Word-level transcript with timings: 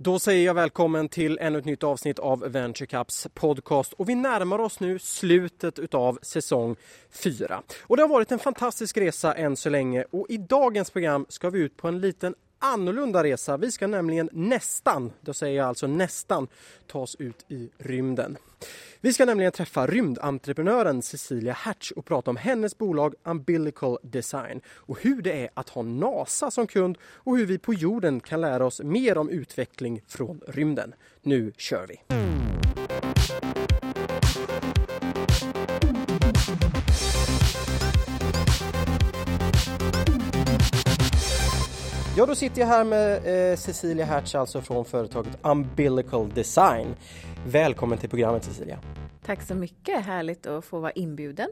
Då 0.00 0.18
säger 0.18 0.46
jag 0.46 0.54
välkommen 0.54 1.08
till 1.08 1.38
ännu 1.40 1.58
ett 1.58 1.64
nytt 1.64 1.84
avsnitt 1.84 2.18
av 2.18 2.40
Venture 2.40 2.86
Cups 2.86 3.26
podcast 3.34 3.92
och 3.92 4.08
vi 4.08 4.14
närmar 4.14 4.58
oss 4.58 4.80
nu 4.80 4.98
slutet 4.98 5.78
utav 5.78 6.18
säsong 6.22 6.76
4. 7.10 7.62
Och 7.82 7.96
det 7.96 8.02
har 8.02 8.08
varit 8.08 8.32
en 8.32 8.38
fantastisk 8.38 8.96
resa 8.96 9.34
än 9.34 9.56
så 9.56 9.70
länge 9.70 10.04
och 10.10 10.26
i 10.28 10.36
dagens 10.36 10.90
program 10.90 11.26
ska 11.28 11.50
vi 11.50 11.58
ut 11.58 11.76
på 11.76 11.88
en 11.88 12.00
liten 12.00 12.34
annorlunda 12.58 13.24
resa. 13.24 13.56
Vi 13.56 13.72
ska 13.72 13.86
nämligen 13.86 14.28
nästan, 14.32 15.12
då 15.20 15.34
säger 15.34 15.56
jag 15.56 15.68
alltså 15.68 15.86
nästan, 15.86 16.48
ta 16.86 16.98
oss 16.98 17.16
ut 17.18 17.44
i 17.48 17.70
rymden. 17.78 18.36
Vi 19.00 19.12
ska 19.12 19.24
nämligen 19.24 19.52
träffa 19.52 19.86
rymdentreprenören 19.86 21.02
Cecilia 21.02 21.52
Hatch 21.52 21.90
och 21.90 22.04
prata 22.04 22.30
om 22.30 22.36
hennes 22.36 22.78
bolag 22.78 23.14
Umbilical 23.24 23.98
Design 24.02 24.60
och 24.68 25.02
hur 25.02 25.22
det 25.22 25.32
är 25.32 25.48
att 25.54 25.68
ha 25.68 25.82
NASA 25.82 26.50
som 26.50 26.66
kund 26.66 26.98
och 27.02 27.38
hur 27.38 27.46
vi 27.46 27.58
på 27.58 27.74
jorden 27.74 28.20
kan 28.20 28.40
lära 28.40 28.66
oss 28.66 28.80
mer 28.80 29.18
om 29.18 29.30
utveckling 29.30 30.02
från 30.06 30.40
rymden. 30.48 30.94
Nu 31.22 31.52
kör 31.56 31.86
vi! 31.86 32.00
Ja, 42.18 42.26
då 42.26 42.34
sitter 42.34 42.60
jag 42.60 42.68
här 42.68 42.84
med 42.84 43.50
eh, 43.50 43.56
Cecilia 43.56 44.04
Hertz, 44.04 44.34
alltså 44.34 44.60
från 44.60 44.84
företaget 44.84 45.38
Umbilical 45.42 46.28
Design. 46.34 46.86
Välkommen 47.46 47.98
till 47.98 48.08
programmet 48.08 48.44
Cecilia. 48.44 48.78
Tack 49.24 49.42
så 49.42 49.54
mycket, 49.54 50.04
härligt 50.04 50.46
att 50.46 50.64
få 50.64 50.80
vara 50.80 50.92
inbjuden. 50.92 51.48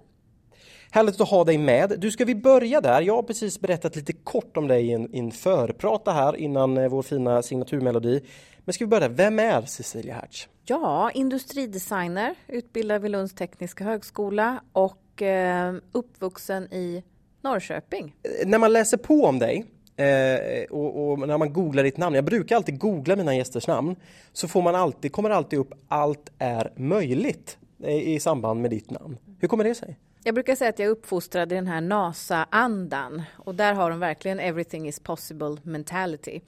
Härligt 0.90 1.20
att 1.20 1.28
ha 1.28 1.44
dig 1.44 1.58
med. 1.58 1.94
Du, 1.98 2.10
ska 2.10 2.24
vi 2.24 2.34
börja 2.34 2.80
där? 2.80 3.02
Jag 3.02 3.16
har 3.16 3.22
precis 3.22 3.60
berättat 3.60 3.96
lite 3.96 4.12
kort 4.12 4.56
om 4.56 4.68
dig 4.68 4.86
i 4.86 4.92
en, 4.92 5.14
en 5.14 5.30
förprata 5.30 6.12
här 6.12 6.36
innan 6.36 6.76
eh, 6.76 6.88
vår 6.88 7.02
fina 7.02 7.42
signaturmelodi. 7.42 8.24
Men 8.64 8.72
ska 8.72 8.84
vi 8.84 8.88
börja? 8.88 9.08
Vem 9.08 9.38
är 9.38 9.62
Cecilia 9.62 10.14
Hertz? 10.14 10.48
Ja, 10.64 11.10
industridesigner, 11.10 12.34
utbildad 12.48 13.02
vid 13.02 13.10
Lunds 13.10 13.34
tekniska 13.34 13.84
högskola 13.84 14.60
och 14.72 15.22
eh, 15.22 15.74
uppvuxen 15.92 16.72
i 16.72 17.04
Norrköping. 17.42 18.14
Eh, 18.22 18.48
när 18.48 18.58
man 18.58 18.72
läser 18.72 18.96
på 18.96 19.24
om 19.24 19.38
dig 19.38 19.66
Eh, 19.96 20.64
och, 20.70 21.10
och, 21.10 21.28
när 21.28 21.38
man 21.38 21.52
googlar 21.52 21.82
ditt 21.82 21.96
namn, 21.96 22.14
jag 22.14 22.24
brukar 22.24 22.56
alltid 22.56 22.78
googla 22.78 23.16
mina 23.16 23.36
gästers 23.36 23.66
namn, 23.66 23.96
så 24.32 24.48
får 24.48 24.62
man 24.62 24.74
alltid, 24.74 25.12
kommer 25.12 25.30
alltid 25.30 25.58
upp 25.58 25.72
allt 25.88 26.32
är 26.38 26.72
möjligt 26.76 27.58
i, 27.84 28.14
i 28.14 28.20
samband 28.20 28.60
med 28.60 28.70
ditt 28.70 28.90
namn. 28.90 29.18
Hur 29.40 29.48
kommer 29.48 29.64
det 29.64 29.74
sig? 29.74 29.98
Jag 30.24 30.34
brukar 30.34 30.54
säga 30.54 30.70
att 30.70 30.78
jag 30.78 30.86
är 30.86 30.90
uppfostrad 30.90 31.52
i 31.52 31.54
den 31.54 31.66
här 31.66 31.80
NASA-andan 31.80 33.22
och 33.36 33.54
där 33.54 33.74
har 33.74 33.90
de 33.90 33.98
verkligen 33.98 34.40
everything 34.40 34.88
is 34.88 35.00
possible 35.00 35.56
mentality. 35.62 36.40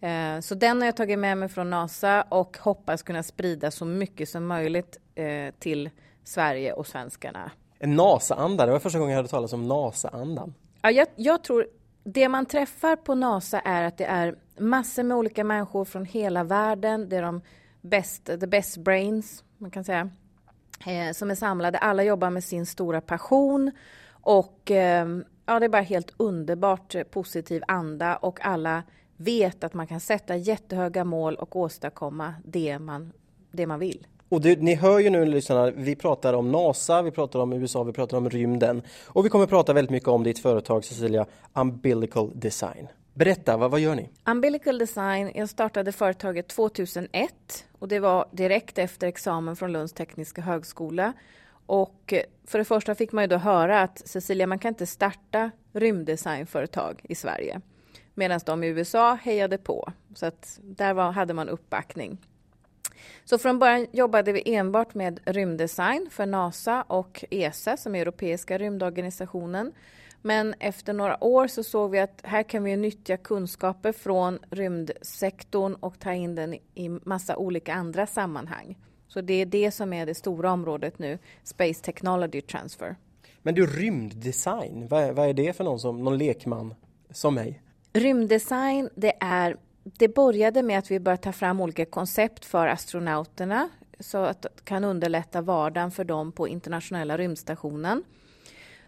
Eh, 0.00 0.40
så 0.40 0.54
den 0.54 0.80
har 0.80 0.86
jag 0.86 0.96
tagit 0.96 1.18
med 1.18 1.38
mig 1.38 1.48
från 1.48 1.70
NASA 1.70 2.22
och 2.22 2.58
hoppas 2.60 3.02
kunna 3.02 3.22
sprida 3.22 3.70
så 3.70 3.84
mycket 3.84 4.28
som 4.28 4.46
möjligt 4.46 4.98
eh, 5.14 5.54
till 5.58 5.90
Sverige 6.24 6.72
och 6.72 6.86
svenskarna. 6.86 7.50
En 7.78 7.96
NASA-anda, 7.96 8.66
det 8.66 8.72
var 8.72 8.78
första 8.78 8.98
gången 8.98 9.10
jag 9.12 9.16
hörde 9.16 9.28
talas 9.28 9.52
om 9.52 9.68
NASA-andan. 9.68 10.54
Ja, 10.82 10.90
jag, 10.90 11.06
jag 11.16 11.44
tror 11.44 11.66
det 12.04 12.28
man 12.28 12.46
träffar 12.46 12.96
på 12.96 13.14
NASA 13.14 13.60
är 13.60 13.82
att 13.82 13.98
det 13.98 14.04
är 14.04 14.36
massor 14.58 15.02
med 15.02 15.16
olika 15.16 15.44
människor 15.44 15.84
från 15.84 16.04
hela 16.04 16.44
världen. 16.44 17.08
Det 17.08 17.16
är 17.16 17.22
de 17.22 17.40
best, 17.80 18.24
the 18.24 18.46
best 18.46 18.76
brains, 18.76 19.44
man 19.58 19.70
kan 19.70 19.84
säga, 19.84 20.10
eh, 20.86 21.12
som 21.12 21.30
är 21.30 21.34
samlade. 21.34 21.78
Alla 21.78 22.02
jobbar 22.02 22.30
med 22.30 22.44
sin 22.44 22.66
stora 22.66 23.00
passion 23.00 23.70
och 24.10 24.70
eh, 24.70 25.06
ja, 25.46 25.60
det 25.60 25.66
är 25.66 25.68
bara 25.68 25.82
helt 25.82 26.14
underbart 26.16 26.94
eh, 26.94 27.02
positiv 27.02 27.62
anda 27.68 28.16
och 28.16 28.44
alla 28.44 28.82
vet 29.16 29.64
att 29.64 29.74
man 29.74 29.86
kan 29.86 30.00
sätta 30.00 30.36
jättehöga 30.36 31.04
mål 31.04 31.34
och 31.34 31.56
åstadkomma 31.56 32.34
det 32.44 32.78
man, 32.78 33.12
det 33.52 33.66
man 33.66 33.78
vill. 33.78 34.06
Och 34.32 34.40
det, 34.40 34.60
ni 34.60 34.74
hör 34.74 34.98
ju 34.98 35.10
nu 35.10 35.24
lyssnarna, 35.24 35.70
vi 35.70 35.96
pratar 35.96 36.32
om 36.32 36.52
NASA, 36.52 37.02
vi 37.02 37.10
pratar 37.10 37.38
om 37.40 37.52
USA, 37.52 37.82
vi 37.82 37.92
pratar 37.92 38.16
om 38.16 38.30
rymden. 38.30 38.82
Och 39.06 39.24
vi 39.24 39.28
kommer 39.28 39.46
prata 39.46 39.72
väldigt 39.72 39.90
mycket 39.90 40.08
om 40.08 40.22
ditt 40.22 40.38
företag 40.38 40.84
Cecilia, 40.84 41.26
Umbilical 41.54 42.30
Design. 42.34 42.88
Berätta, 43.14 43.56
vad, 43.56 43.70
vad 43.70 43.80
gör 43.80 43.94
ni? 43.94 44.08
Umbilical 44.26 44.78
Design, 44.78 45.30
jag 45.34 45.48
startade 45.48 45.92
företaget 45.92 46.48
2001 46.48 47.32
och 47.78 47.88
det 47.88 48.00
var 48.00 48.26
direkt 48.30 48.78
efter 48.78 49.06
examen 49.06 49.56
från 49.56 49.72
Lunds 49.72 49.92
tekniska 49.92 50.42
högskola. 50.42 51.12
Och 51.66 52.14
för 52.46 52.58
det 52.58 52.64
första 52.64 52.94
fick 52.94 53.12
man 53.12 53.24
ju 53.24 53.28
då 53.28 53.36
höra 53.36 53.82
att 53.82 54.08
Cecilia, 54.08 54.46
man 54.46 54.58
kan 54.58 54.68
inte 54.68 54.86
starta 54.86 55.50
rymddesignföretag 55.72 57.00
i 57.02 57.14
Sverige. 57.14 57.60
Medan 58.14 58.40
de 58.46 58.64
i 58.64 58.66
USA 58.66 59.14
hejade 59.22 59.58
på. 59.58 59.92
Så 60.14 60.26
att 60.26 60.58
där 60.62 60.94
var, 60.94 61.12
hade 61.12 61.34
man 61.34 61.48
uppbackning. 61.48 62.18
Så 63.24 63.38
från 63.38 63.58
början 63.58 63.86
jobbade 63.92 64.32
vi 64.32 64.54
enbart 64.54 64.94
med 64.94 65.20
rymddesign 65.24 66.08
för 66.10 66.26
NASA 66.26 66.82
och 66.82 67.24
ESA 67.30 67.76
som 67.76 67.94
är 67.94 68.00
Europeiska 68.00 68.58
rymdorganisationen. 68.58 69.72
Men 70.22 70.54
efter 70.58 70.92
några 70.92 71.24
år 71.24 71.46
så 71.46 71.62
såg 71.64 71.90
vi 71.90 72.00
att 72.00 72.20
här 72.24 72.42
kan 72.42 72.64
vi 72.64 72.76
nyttja 72.76 73.16
kunskaper 73.16 73.92
från 73.92 74.38
rymdsektorn 74.50 75.74
och 75.74 75.98
ta 75.98 76.12
in 76.12 76.34
den 76.34 76.54
i 76.54 76.88
massa 76.88 77.36
olika 77.36 77.74
andra 77.74 78.06
sammanhang. 78.06 78.78
Så 79.08 79.20
det 79.20 79.34
är 79.34 79.46
det 79.46 79.70
som 79.70 79.92
är 79.92 80.06
det 80.06 80.14
stora 80.14 80.52
området 80.52 80.98
nu, 80.98 81.18
Space 81.42 81.82
Technology 81.84 82.40
Transfer. 82.40 82.96
Men 83.42 83.54
du, 83.54 83.66
rymddesign, 83.66 84.88
vad 84.88 85.02
är, 85.02 85.12
vad 85.12 85.28
är 85.28 85.34
det 85.34 85.56
för 85.56 85.64
någon, 85.64 85.80
som, 85.80 86.04
någon 86.04 86.18
lekman 86.18 86.74
som 87.10 87.34
mig? 87.34 87.62
Rymddesign, 87.92 88.88
det 88.94 89.12
är 89.20 89.56
det 89.84 90.08
började 90.08 90.62
med 90.62 90.78
att 90.78 90.90
vi 90.90 91.00
började 91.00 91.22
ta 91.22 91.32
fram 91.32 91.60
olika 91.60 91.84
koncept 91.84 92.44
för 92.44 92.66
astronauterna 92.66 93.68
så 94.00 94.18
att 94.18 94.42
det 94.42 94.48
kan 94.64 94.84
underlätta 94.84 95.40
vardagen 95.40 95.90
för 95.90 96.04
dem 96.04 96.32
på 96.32 96.48
internationella 96.48 97.18
rymdstationen. 97.18 98.04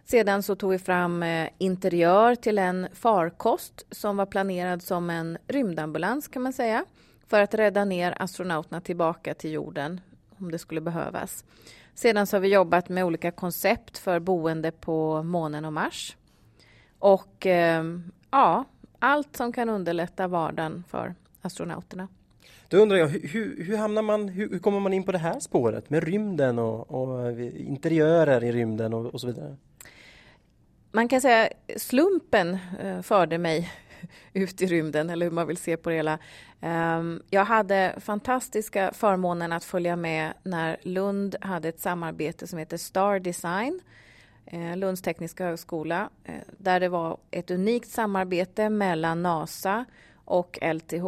Sedan 0.04 0.42
så 0.42 0.54
tog 0.54 0.70
vi 0.70 0.78
fram 0.78 1.22
eh, 1.22 1.48
interiör 1.58 2.34
till 2.34 2.58
en 2.58 2.88
farkost 2.92 3.86
som 3.90 4.16
var 4.16 4.26
planerad 4.26 4.82
som 4.82 5.10
en 5.10 5.38
rymdambulans 5.46 6.28
kan 6.28 6.42
man 6.42 6.52
säga 6.52 6.84
för 7.26 7.40
att 7.40 7.54
rädda 7.54 7.84
ner 7.84 8.22
astronauterna 8.22 8.80
tillbaka 8.80 9.34
till 9.34 9.52
jorden 9.52 10.00
om 10.38 10.50
det 10.50 10.58
skulle 10.58 10.80
behövas. 10.80 11.44
Sedan 11.94 12.26
så 12.26 12.36
har 12.36 12.40
vi 12.40 12.48
jobbat 12.48 12.88
med 12.88 13.04
olika 13.04 13.30
koncept 13.30 13.98
för 13.98 14.20
boende 14.20 14.70
på 14.70 15.22
månen 15.22 15.64
och 15.64 15.72
Mars. 15.72 16.16
Och 16.98 17.46
eh, 17.46 17.84
ja, 18.30 18.64
allt 19.04 19.36
som 19.36 19.52
kan 19.52 19.68
underlätta 19.68 20.28
vardagen 20.28 20.84
för 20.88 21.14
astronauterna. 21.42 22.08
Då 22.68 22.76
undrar 22.76 22.96
jag, 22.96 23.08
hur, 23.08 23.64
hur 23.64 23.76
hamnar 23.76 24.02
man, 24.02 24.28
hur, 24.28 24.50
hur, 24.50 24.58
kommer 24.58 24.80
man 24.80 24.92
in 24.92 25.04
på 25.04 25.12
det 25.12 25.18
här 25.18 25.40
spåret 25.40 25.90
med 25.90 26.04
rymden 26.04 26.58
och, 26.58 26.90
och 26.90 27.40
interiörer 27.40 28.44
i 28.44 28.52
rymden 28.52 28.94
och, 28.94 29.06
och, 29.06 29.20
så 29.20 29.26
vidare? 29.26 29.56
Man 30.92 31.08
kan 31.08 31.20
säga 31.20 31.48
slumpen 31.76 32.58
eh, 32.80 33.02
förde 33.02 33.38
mig 33.38 33.72
ut 34.32 34.62
i 34.62 34.66
rymden, 34.66 35.10
eller 35.10 35.26
hur 35.26 35.32
man 35.32 35.46
vill 35.46 35.56
se 35.56 35.76
på 35.76 35.90
det 35.90 35.96
hela. 35.96 36.18
Ehm, 36.60 37.22
jag 37.30 37.44
hade 37.44 37.94
fantastiska 38.00 38.92
förmånen 38.94 39.52
att 39.52 39.64
följa 39.64 39.96
med 39.96 40.32
när 40.42 40.76
Lund 40.82 41.36
hade 41.40 41.68
ett 41.68 41.80
samarbete 41.80 42.46
som 42.46 42.58
heter 42.58 42.76
Star 42.76 43.18
Design 43.18 43.80
Eh, 43.80 44.03
Eh, 44.46 44.76
Lunds 44.76 45.02
tekniska 45.02 45.44
högskola 45.44 46.10
eh, 46.24 46.34
där 46.58 46.80
det 46.80 46.88
var 46.88 47.18
ett 47.30 47.50
unikt 47.50 47.88
samarbete 47.88 48.70
mellan 48.70 49.22
NASA 49.22 49.84
och 50.14 50.58
LTH 50.62 51.06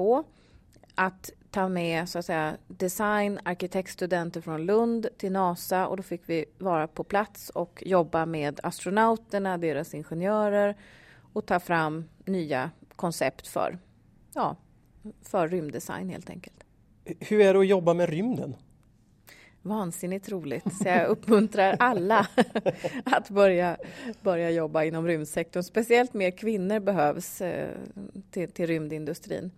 att 0.94 1.30
ta 1.50 1.69
med 1.69 2.08
så 2.08 2.19
att 2.19 2.24
säga, 2.24 2.56
design, 2.66 3.38
arkitektstudenter 3.44 4.41
från 4.41 4.66
Lund 4.66 5.06
till 5.16 5.32
NASA 5.32 5.86
och 5.86 5.97
då 5.97 6.02
fick 6.02 6.22
vi 6.26 6.44
vara 6.58 6.86
på 6.86 7.04
plats 7.04 7.50
och 7.50 7.82
jobba 7.86 8.26
med 8.26 8.60
astronauterna, 8.62 9.58
deras 9.58 9.94
ingenjörer 9.94 10.76
och 11.32 11.47
ta 11.47 11.60
fram 11.60 12.04
nya 12.24 12.70
koncept 12.97 13.47
för, 13.47 13.78
ja, 14.34 14.56
för 15.22 15.48
rymddesign 15.48 16.08
helt 16.08 16.30
enkelt. 16.30 16.64
Hur 17.04 17.41
är 17.41 17.54
det 17.54 17.60
att 17.60 17.66
jobba 17.66 17.94
med 17.94 18.09
rymden? 18.09 18.56
Vansinnigt 19.68 20.28
roligt. 20.28 20.77
Så 20.83 20.89
jag 20.89 21.07
uppmuntrar 21.07 21.77
alla 21.78 22.27
att 23.04 23.30
börja, 23.30 23.77
börja 24.22 24.51
jobba 24.51 24.84
inom 24.84 25.07
rymdsektorn. 25.07 25.63
Speciellt 25.63 26.15
mer 26.15 26.30
kvinnor 26.30 26.80
behövs 26.80 27.41
eh, 27.41 27.68
till, 28.30 28.51
till 28.51 28.66
rymdindustrin. 28.66 29.51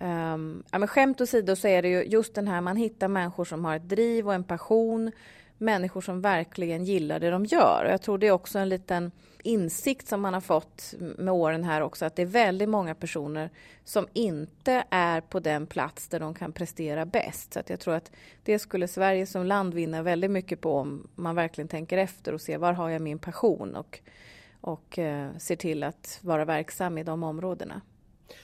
Um, 0.00 0.64
ja, 0.70 0.78
men 0.78 0.88
skämt 0.88 1.20
åsido 1.20 1.56
så 1.56 1.68
är 1.68 1.82
det 1.82 1.88
ju 1.88 2.02
just 2.02 2.34
den 2.34 2.48
här 2.48 2.60
man 2.60 2.76
hittar 2.76 3.08
människor 3.08 3.44
som 3.44 3.64
har 3.64 3.76
ett 3.76 3.88
driv 3.88 4.26
och 4.26 4.34
en 4.34 4.44
passion 4.44 5.12
människor 5.58 6.00
som 6.00 6.20
verkligen 6.20 6.84
gillar 6.84 7.20
det 7.20 7.30
de 7.30 7.44
gör. 7.44 7.84
Och 7.84 7.90
jag 7.90 8.02
tror 8.02 8.18
det 8.18 8.26
är 8.26 8.32
också 8.32 8.58
en 8.58 8.68
liten 8.68 9.10
insikt 9.42 10.08
som 10.08 10.20
man 10.20 10.34
har 10.34 10.40
fått 10.40 10.94
med 10.98 11.34
åren 11.34 11.64
här 11.64 11.80
också 11.80 12.04
att 12.04 12.16
det 12.16 12.22
är 12.22 12.26
väldigt 12.26 12.68
många 12.68 12.94
personer 12.94 13.50
som 13.84 14.06
inte 14.12 14.84
är 14.90 15.20
på 15.20 15.40
den 15.40 15.66
plats 15.66 16.08
där 16.08 16.20
de 16.20 16.34
kan 16.34 16.52
prestera 16.52 17.06
bäst. 17.06 17.52
Så 17.52 17.60
att 17.60 17.70
jag 17.70 17.80
tror 17.80 17.94
att 17.94 18.12
det 18.42 18.58
skulle 18.58 18.88
Sverige 18.88 19.26
som 19.26 19.46
land 19.46 19.74
vinna 19.74 20.02
väldigt 20.02 20.30
mycket 20.30 20.60
på 20.60 20.76
om 20.76 21.08
man 21.14 21.34
verkligen 21.34 21.68
tänker 21.68 21.98
efter 21.98 22.34
och 22.34 22.40
ser 22.40 22.58
var 22.58 22.72
har 22.72 22.88
jag 22.88 23.02
min 23.02 23.18
passion 23.18 23.76
och, 23.76 24.00
och 24.60 24.98
eh, 24.98 25.30
ser 25.38 25.56
till 25.56 25.82
att 25.82 26.18
vara 26.22 26.44
verksam 26.44 26.98
i 26.98 27.04
de 27.04 27.22
områdena. 27.22 27.80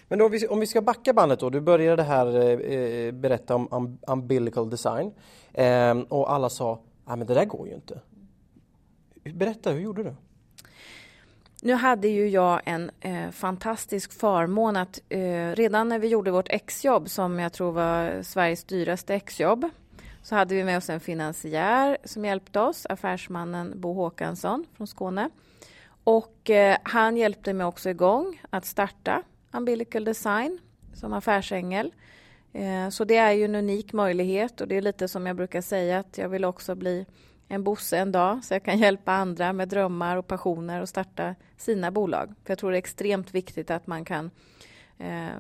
Men 0.09 0.19
då, 0.19 0.31
om 0.49 0.61
vi 0.61 0.67
ska 0.67 0.83
backa 0.83 1.13
bandet 1.13 1.41
då, 1.41 1.51
du 1.51 1.61
började 1.61 2.03
här 2.03 2.37
eh, 2.37 2.79
eh, 2.79 3.13
berätta 3.13 3.55
om 3.55 3.69
um, 3.71 3.99
umbilical 4.07 4.71
design 4.71 5.13
eh, 5.53 5.99
och 6.09 6.33
alla 6.33 6.49
sa, 6.49 6.81
nej 7.05 7.17
men 7.17 7.27
det 7.27 7.35
där 7.35 7.45
går 7.45 7.69
ju 7.69 7.75
inte. 7.75 8.01
Berätta, 9.35 9.71
hur 9.71 9.81
gjorde 9.81 10.03
du? 10.03 10.15
Nu 11.63 11.75
hade 11.75 12.09
ju 12.09 12.29
jag 12.29 12.61
en 12.65 12.91
eh, 13.01 13.31
fantastisk 13.31 14.13
förmån 14.13 14.77
att 14.77 15.01
eh, 15.09 15.51
redan 15.51 15.89
när 15.89 15.99
vi 15.99 16.09
gjorde 16.09 16.31
vårt 16.31 16.49
exjobb 16.49 17.09
som 17.09 17.39
jag 17.39 17.53
tror 17.53 17.73
var 17.73 18.23
Sveriges 18.23 18.65
dyraste 18.65 19.15
exjobb 19.15 19.71
så 20.23 20.35
hade 20.35 20.55
vi 20.55 20.65
med 20.65 20.77
oss 20.77 20.91
en 20.91 21.01
finansiär 21.01 21.99
som 22.05 22.25
hjälpte 22.25 22.61
oss, 22.61 22.87
affärsmannen 22.87 23.81
Bo 23.81 23.93
Håkansson 23.93 24.67
från 24.77 24.87
Skåne. 24.87 25.31
Och 26.05 26.51
eh, 26.51 26.77
han 26.83 27.17
hjälpte 27.17 27.53
mig 27.53 27.67
också 27.67 27.91
igång 27.91 28.41
att 28.51 28.65
starta 28.65 29.23
Umbilical 29.53 30.05
Design 30.05 30.59
som 30.95 31.13
affärsängel. 31.13 31.93
Eh, 32.55 32.89
så 32.89 33.05
det 33.05 33.17
är 33.17 33.33
ju 33.33 33.45
en 33.45 33.55
unik 33.55 33.93
möjlighet 33.93 34.61
och 34.61 34.69
det 34.69 34.77
är 34.77 34.83
lite 34.83 35.09
som 35.09 35.27
jag 35.27 35.37
brukar 35.37 35.61
säga 35.61 35.99
att 35.99 36.19
jag 36.19 36.29
vill 36.29 36.45
också 36.45 36.75
bli 36.75 37.07
en 37.49 37.65
Bosse 37.65 37.99
en 37.99 38.13
dag 38.13 38.45
så 38.45 38.55
jag 38.55 38.63
kan 38.63 38.79
hjälpa 38.85 39.13
andra 39.13 39.53
med 39.53 39.69
drömmar 39.69 40.17
och 40.17 40.27
passioner 40.27 40.81
och 40.81 40.89
starta 40.89 41.35
sina 41.57 41.91
bolag. 41.91 42.35
För 42.45 42.51
Jag 42.51 42.59
tror 42.59 42.71
det 42.71 42.77
är 42.77 42.79
extremt 42.79 43.35
viktigt 43.35 43.71
att 43.71 43.87
man 43.87 44.05
kan 44.05 44.31
eh, 44.99 45.37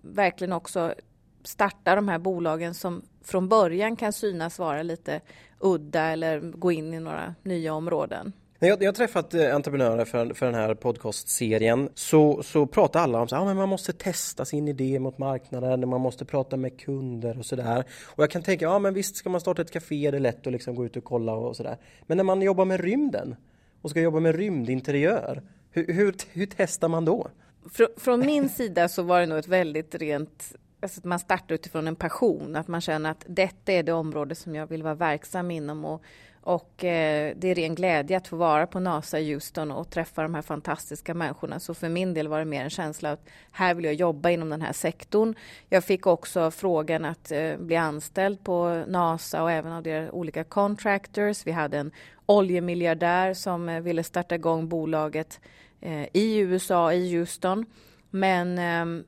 verkligen 0.00 0.52
också 0.52 0.94
starta 1.42 1.94
de 1.94 2.08
här 2.08 2.18
bolagen 2.18 2.74
som 2.74 3.02
från 3.22 3.48
början 3.48 3.96
kan 3.96 4.12
synas 4.12 4.58
vara 4.58 4.82
lite 4.82 5.20
udda 5.60 6.02
eller 6.02 6.40
gå 6.40 6.72
in 6.72 6.94
i 6.94 7.00
några 7.00 7.34
nya 7.42 7.74
områden. 7.74 8.32
När 8.58 8.68
jag, 8.68 8.82
jag 8.82 8.88
har 8.88 8.92
träffat 8.92 9.34
eh, 9.34 9.54
entreprenörer 9.54 10.04
för, 10.04 10.34
för 10.34 10.46
den 10.46 10.54
här 10.54 10.74
podcastserien 10.74 11.88
så, 11.94 12.42
så 12.42 12.66
pratar 12.66 13.00
alla 13.00 13.18
om 13.18 13.24
att 13.24 13.32
ah, 13.32 13.54
man 13.54 13.68
måste 13.68 13.92
testa 13.92 14.44
sin 14.44 14.68
idé 14.68 14.98
mot 14.98 15.18
marknaden, 15.18 15.88
man 15.88 16.00
måste 16.00 16.24
prata 16.24 16.56
med 16.56 16.80
kunder 16.80 17.38
och 17.38 17.46
sådär. 17.46 17.84
Och 18.04 18.22
jag 18.22 18.30
kan 18.30 18.42
tänka, 18.42 18.64
ja 18.64 18.78
men 18.78 18.94
visst 18.94 19.16
ska 19.16 19.30
man 19.30 19.40
starta 19.40 19.62
ett 19.62 19.70
café, 19.70 20.10
det 20.10 20.16
är 20.16 20.20
lätt 20.20 20.46
att 20.46 20.52
liksom 20.52 20.74
gå 20.74 20.84
ut 20.84 20.96
och 20.96 21.04
kolla 21.04 21.32
och 21.32 21.56
sådär. 21.56 21.76
Men 22.06 22.16
när 22.16 22.24
man 22.24 22.42
jobbar 22.42 22.64
med 22.64 22.80
rymden 22.80 23.36
och 23.82 23.90
ska 23.90 24.00
jobba 24.00 24.20
med 24.20 24.34
rymdinteriör, 24.34 25.42
hur, 25.70 25.92
hur, 25.92 26.14
hur 26.32 26.48
testar 26.56 26.88
man 26.88 27.04
då? 27.04 27.28
Frå, 27.72 27.86
från 27.96 28.20
min 28.20 28.48
sida 28.58 28.88
så 28.88 29.02
var 29.02 29.20
det 29.20 29.26
nog 29.26 29.38
ett 29.38 29.48
väldigt 29.48 29.94
rent 29.94 30.56
Alltså 30.80 31.00
att 31.00 31.04
man 31.04 31.18
startar 31.18 31.54
utifrån 31.54 31.88
en 31.88 31.96
passion, 31.96 32.56
att 32.56 32.68
man 32.68 32.80
känner 32.80 33.10
att 33.10 33.24
detta 33.26 33.72
är 33.72 33.82
det 33.82 33.92
område 33.92 34.34
som 34.34 34.54
jag 34.54 34.66
vill 34.66 34.82
vara 34.82 34.94
verksam 34.94 35.50
inom 35.50 35.84
och 35.84 36.02
och 36.46 36.84
eh, 36.84 37.34
det 37.36 37.48
är 37.48 37.54
ren 37.54 37.74
glädje 37.74 38.16
att 38.16 38.28
få 38.28 38.36
vara 38.36 38.66
på 38.66 38.80
NASA 38.80 39.20
i 39.20 39.32
Houston 39.32 39.70
och 39.70 39.90
träffa 39.90 40.22
de 40.22 40.34
här 40.34 40.42
fantastiska 40.42 41.14
människorna. 41.14 41.60
Så 41.60 41.74
för 41.74 41.88
min 41.88 42.14
del 42.14 42.28
var 42.28 42.38
det 42.38 42.44
mer 42.44 42.64
en 42.64 42.70
känsla 42.70 43.12
att 43.12 43.28
här 43.50 43.74
vill 43.74 43.84
jag 43.84 43.94
jobba 43.94 44.30
inom 44.30 44.48
den 44.48 44.62
här 44.62 44.72
sektorn. 44.72 45.34
Jag 45.68 45.84
fick 45.84 46.06
också 46.06 46.50
frågan 46.50 47.04
att 47.04 47.32
eh, 47.32 47.56
bli 47.58 47.76
anställd 47.76 48.44
på 48.44 48.84
NASA 48.88 49.42
och 49.42 49.50
även 49.50 49.72
av 49.72 49.82
deras 49.82 50.10
olika 50.12 50.44
contractors. 50.44 51.46
Vi 51.46 51.52
hade 51.52 51.78
en 51.78 51.90
oljemiljardär 52.26 53.34
som 53.34 53.68
eh, 53.68 53.80
ville 53.80 54.02
starta 54.02 54.34
igång 54.34 54.68
bolaget 54.68 55.40
eh, 55.80 56.06
i 56.12 56.38
USA, 56.38 56.92
i 56.92 57.16
Houston. 57.16 57.66
Men 58.10 58.58
ehm, 58.58 59.04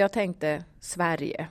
jag 0.00 0.12
tänkte 0.12 0.64
Sverige. 0.80 1.48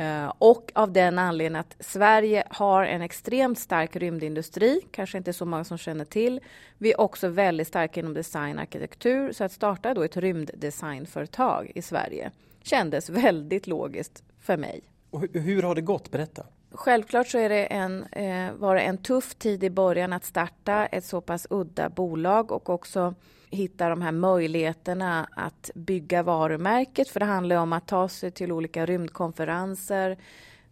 uh, 0.00 0.32
och 0.38 0.72
av 0.74 0.92
den 0.92 1.18
anledningen 1.18 1.60
att 1.60 1.76
Sverige 1.80 2.44
har 2.50 2.84
en 2.84 3.02
extremt 3.02 3.58
stark 3.58 3.96
rymdindustri, 3.96 4.80
kanske 4.90 5.18
inte 5.18 5.32
så 5.32 5.44
många 5.44 5.64
som 5.64 5.78
känner 5.78 6.04
till. 6.04 6.40
Vi 6.78 6.92
är 6.92 7.00
också 7.00 7.28
väldigt 7.28 7.68
starka 7.68 8.00
inom 8.00 8.14
design 8.14 8.56
och 8.56 8.62
arkitektur, 8.62 9.32
så 9.32 9.44
att 9.44 9.52
starta 9.52 9.94
då 9.94 10.02
ett 10.02 10.16
rymddesignföretag 10.16 11.72
i 11.74 11.82
Sverige 11.82 12.30
kändes 12.62 13.10
väldigt 13.10 13.66
logiskt 13.66 14.24
för 14.40 14.56
mig. 14.56 14.80
Och 15.10 15.26
hur 15.32 15.62
har 15.62 15.74
det 15.74 15.80
gått? 15.80 16.10
Berätta. 16.10 16.46
Självklart 16.70 17.28
så 17.28 17.38
är 17.38 17.48
det 17.48 17.64
en, 17.64 18.04
eh, 18.12 18.52
var 18.52 18.74
det 18.74 18.80
en 18.80 18.98
tuff 18.98 19.34
tid 19.34 19.64
i 19.64 19.70
början 19.70 20.12
att 20.12 20.24
starta 20.24 20.86
ett 20.86 21.04
så 21.04 21.20
pass 21.20 21.46
udda 21.50 21.88
bolag 21.88 22.52
och 22.52 22.70
också 22.70 23.14
hitta 23.50 23.88
de 23.88 24.02
här 24.02 24.12
möjligheterna 24.12 25.28
att 25.36 25.70
bygga 25.74 26.22
varumärket. 26.22 27.08
För 27.08 27.20
det 27.20 27.26
handlar 27.26 27.56
om 27.56 27.72
att 27.72 27.88
ta 27.88 28.08
sig 28.08 28.30
till 28.30 28.52
olika 28.52 28.86
rymdkonferenser. 28.86 30.16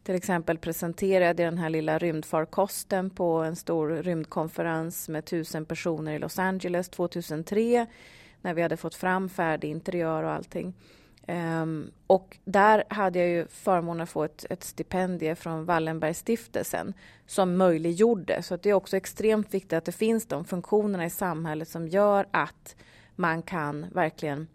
Till 0.02 0.14
exempel 0.14 0.58
presenterade 0.58 1.42
jag 1.42 1.52
den 1.52 1.58
här 1.58 1.70
lilla 1.70 1.98
rymdfarkosten 1.98 3.10
på 3.10 3.32
en 3.32 3.56
stor 3.56 3.88
rymdkonferens 3.88 5.08
med 5.08 5.24
tusen 5.24 5.64
personer 5.64 6.12
i 6.14 6.18
Los 6.18 6.38
Angeles 6.38 6.88
2003 6.88 7.86
när 8.40 8.54
vi 8.54 8.62
hade 8.62 8.76
fått 8.76 8.94
fram 8.94 9.28
färdig 9.28 9.70
interiör 9.70 10.22
och 10.22 10.30
allting. 10.30 10.74
Um, 11.28 11.90
och 12.06 12.38
där 12.44 12.84
hade 12.88 13.18
jag 13.18 13.28
ju 13.28 13.46
förmånen 13.46 14.00
att 14.00 14.08
få 14.08 14.24
ett, 14.24 14.46
ett 14.50 14.64
stipendie 14.64 15.34
från 15.34 15.64
Wallenbergstiftelsen 15.64 16.94
som 17.26 17.56
möjliggjorde. 17.56 18.42
Så 18.42 18.56
det 18.56 18.70
är 18.70 18.74
också 18.74 18.96
extremt 18.96 19.54
viktigt 19.54 19.72
att 19.72 19.84
det 19.84 19.92
finns 19.92 20.26
de 20.26 20.44
funktionerna 20.44 21.04
i 21.04 21.10
samhället 21.10 21.68
som 21.68 21.88
gör 21.88 22.26
att 22.30 22.76
man 23.16 23.42
kan 23.42 23.86
verkligen 23.92 24.48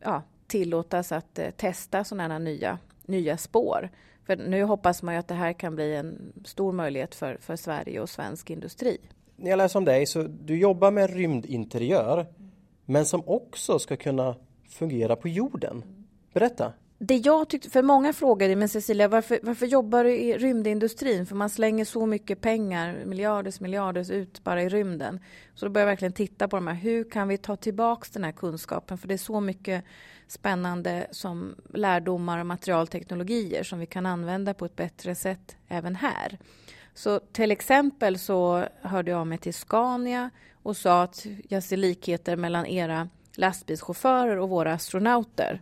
ja, 0.00 0.22
tillåtas 0.46 1.12
att 1.12 1.38
eh, 1.38 1.50
testa 1.50 2.04
sådana 2.04 2.34
här 2.34 2.40
nya, 2.40 2.78
nya 3.02 3.36
spår. 3.36 3.90
För 4.26 4.36
nu 4.36 4.62
hoppas 4.62 5.02
man 5.02 5.14
ju 5.14 5.20
att 5.20 5.28
det 5.28 5.34
här 5.34 5.52
kan 5.52 5.74
bli 5.74 5.94
en 5.94 6.32
stor 6.44 6.72
möjlighet 6.72 7.14
för, 7.14 7.38
för 7.40 7.56
Sverige 7.56 8.00
och 8.00 8.10
svensk 8.10 8.50
industri. 8.50 8.98
När 9.36 9.50
jag 9.50 9.56
läser 9.56 9.78
om 9.78 9.84
dig, 9.84 10.06
så 10.06 10.22
du 10.22 10.58
jobbar 10.58 10.90
med 10.90 11.10
rymdinteriör, 11.10 12.26
men 12.84 13.04
som 13.06 13.22
också 13.26 13.78
ska 13.78 13.96
kunna 13.96 14.34
fungera 14.70 15.16
på 15.16 15.28
jorden. 15.28 15.82
Berätta. 16.32 16.72
Det 17.02 17.16
jag 17.16 17.48
tyckte, 17.48 17.70
för 17.70 17.82
många 17.82 18.12
frågade, 18.12 18.56
men 18.56 18.68
Cecilia, 18.68 19.08
varför, 19.08 19.40
varför 19.42 19.66
jobbar 19.66 20.04
du 20.04 20.16
i 20.16 20.38
rymdindustrin? 20.38 21.26
För 21.26 21.36
man 21.36 21.50
slänger 21.50 21.84
så 21.84 22.06
mycket 22.06 22.40
pengar, 22.40 23.04
miljarders, 23.04 23.60
miljarders 23.60 24.10
ut 24.10 24.44
bara 24.44 24.62
i 24.62 24.68
rymden. 24.68 25.20
Så 25.54 25.66
då 25.66 25.72
börjar 25.72 25.86
jag 25.86 25.92
verkligen 25.92 26.12
titta 26.12 26.48
på 26.48 26.56
de 26.56 26.66
här, 26.66 26.74
hur 26.74 27.10
kan 27.10 27.28
vi 27.28 27.38
ta 27.38 27.56
tillbaks 27.56 28.10
den 28.10 28.24
här 28.24 28.32
kunskapen? 28.32 28.98
För 28.98 29.08
det 29.08 29.14
är 29.14 29.18
så 29.18 29.40
mycket 29.40 29.84
spännande 30.26 31.06
som 31.10 31.54
lärdomar 31.74 32.38
och 32.38 32.46
materialteknologier 32.46 33.62
som 33.62 33.78
vi 33.78 33.86
kan 33.86 34.06
använda 34.06 34.54
på 34.54 34.64
ett 34.64 34.76
bättre 34.76 35.14
sätt 35.14 35.56
även 35.68 35.96
här. 35.96 36.38
Så 36.94 37.20
till 37.20 37.50
exempel 37.50 38.18
så 38.18 38.64
hörde 38.80 39.10
jag 39.10 39.20
av 39.20 39.26
mig 39.26 39.38
till 39.38 39.54
Scania 39.54 40.30
och 40.62 40.76
sa 40.76 41.02
att 41.02 41.26
jag 41.48 41.62
ser 41.62 41.76
likheter 41.76 42.36
mellan 42.36 42.66
era 42.66 43.08
lastbilschaufförer 43.36 44.38
och 44.38 44.48
våra 44.48 44.72
astronauter. 44.72 45.60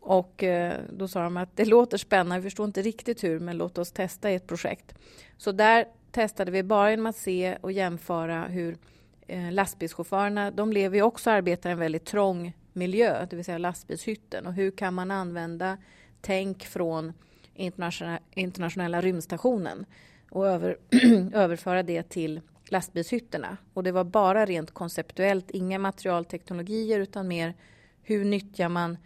Och 0.00 0.42
eh, 0.44 0.80
då 0.92 1.08
sa 1.08 1.22
de 1.22 1.36
att 1.36 1.56
det 1.56 1.64
låter 1.64 1.98
spännande, 1.98 2.36
vi 2.36 2.42
förstår 2.42 2.66
inte 2.66 2.82
riktigt 2.82 3.24
hur, 3.24 3.40
men 3.40 3.56
låt 3.56 3.78
oss 3.78 3.92
testa 3.92 4.30
i 4.30 4.34
ett 4.34 4.46
projekt. 4.46 4.94
Så 5.36 5.52
där 5.52 5.84
testade 6.10 6.50
vi 6.50 6.62
bara 6.62 6.90
genom 6.90 7.06
att 7.06 7.16
se 7.16 7.56
och 7.60 7.72
jämföra 7.72 8.44
hur 8.44 8.78
eh, 9.26 9.52
lastbilschaufförerna, 9.52 10.50
de 10.50 10.72
lever 10.72 10.96
ju 10.96 11.02
också 11.02 11.30
och 11.30 11.36
arbetar 11.36 11.70
i 11.70 11.72
en 11.72 11.78
väldigt 11.78 12.04
trång 12.04 12.56
miljö, 12.72 13.26
det 13.30 13.36
vill 13.36 13.44
säga 13.44 13.58
lastbilshytten. 13.58 14.46
Och 14.46 14.52
hur 14.52 14.70
kan 14.70 14.94
man 14.94 15.10
använda 15.10 15.78
tänk 16.20 16.64
från 16.64 17.12
internationella, 17.54 18.20
internationella 18.30 19.00
rymdstationen 19.00 19.86
och 20.30 20.48
över, 20.48 20.76
överföra 21.32 21.82
det 21.82 22.02
till 22.02 22.40
lastbilshytterna. 22.72 23.56
Och 23.74 23.82
det 23.82 23.92
var 23.92 24.04
bara 24.04 24.46
rent 24.46 24.70
konceptuellt, 24.70 25.50
inga 25.50 25.78
materialteknologier 25.78 27.00
utan 27.00 27.28
mer 27.28 27.54
hur 28.02 28.24
nyttjar 28.24 28.68
man 28.68 28.98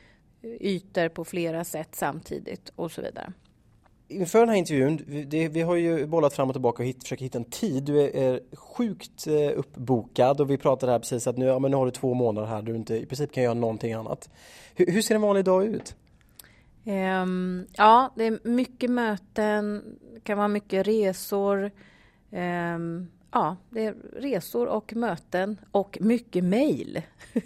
ytor 0.61 1.09
på 1.09 1.25
flera 1.25 1.65
sätt 1.65 1.89
samtidigt 1.93 2.73
och 2.77 2.93
så 2.93 3.03
vidare. 3.03 3.33
Inför 4.09 4.39
den 4.39 4.49
här 4.49 4.57
intervjun, 4.57 5.27
det, 5.29 5.49
vi 5.49 5.63
har 5.63 5.77
ju 5.77 6.07
bollat 6.07 6.35
fram 6.35 6.49
och 6.49 6.55
tillbaka 6.55 6.83
och 6.83 6.87
hit, 6.87 7.03
försökt 7.03 7.23
hitta 7.23 7.39
en 7.39 7.45
tid. 7.45 7.83
Du 7.83 8.01
är, 8.01 8.17
är 8.17 8.41
sjukt 8.57 9.27
eh, 9.27 9.59
uppbokad 9.59 10.41
och 10.41 10.51
vi 10.51 10.59
pratade 10.59 10.93
här 10.93 10.99
precis 10.99 11.27
att 11.27 11.37
nu, 11.37 11.47
ja, 11.47 11.59
men 11.59 11.71
nu 11.71 11.77
har 11.77 11.85
du 11.85 11.91
två 11.91 12.15
månader 12.15 12.49
här 12.49 12.63
du 12.63 12.77
inte 12.77 12.97
i 12.97 13.07
princip 13.07 13.33
kan 13.33 13.43
göra 13.43 13.55
någonting 13.55 13.93
annat. 13.93 14.31
Hur, 14.75 14.87
hur 14.87 15.03
ser 15.03 15.15
en 15.15 15.21
vanlig 15.21 15.45
dag 15.45 15.65
ut? 15.65 15.97
Um, 16.85 17.67
ja, 17.73 18.13
det 18.17 18.25
är 18.25 18.49
mycket 18.49 18.91
möten, 18.91 19.83
det 20.15 20.21
kan 20.21 20.39
vara 20.39 20.49
mycket 20.49 20.87
resor. 20.87 21.71
Um, 22.31 23.09
ja, 23.35 23.57
det 23.71 23.85
är 23.85 23.95
resor 24.13 24.67
och 24.67 24.97
möten 24.97 25.61
och 25.71 25.99
mycket 26.01 26.45
mejl. 26.45 27.03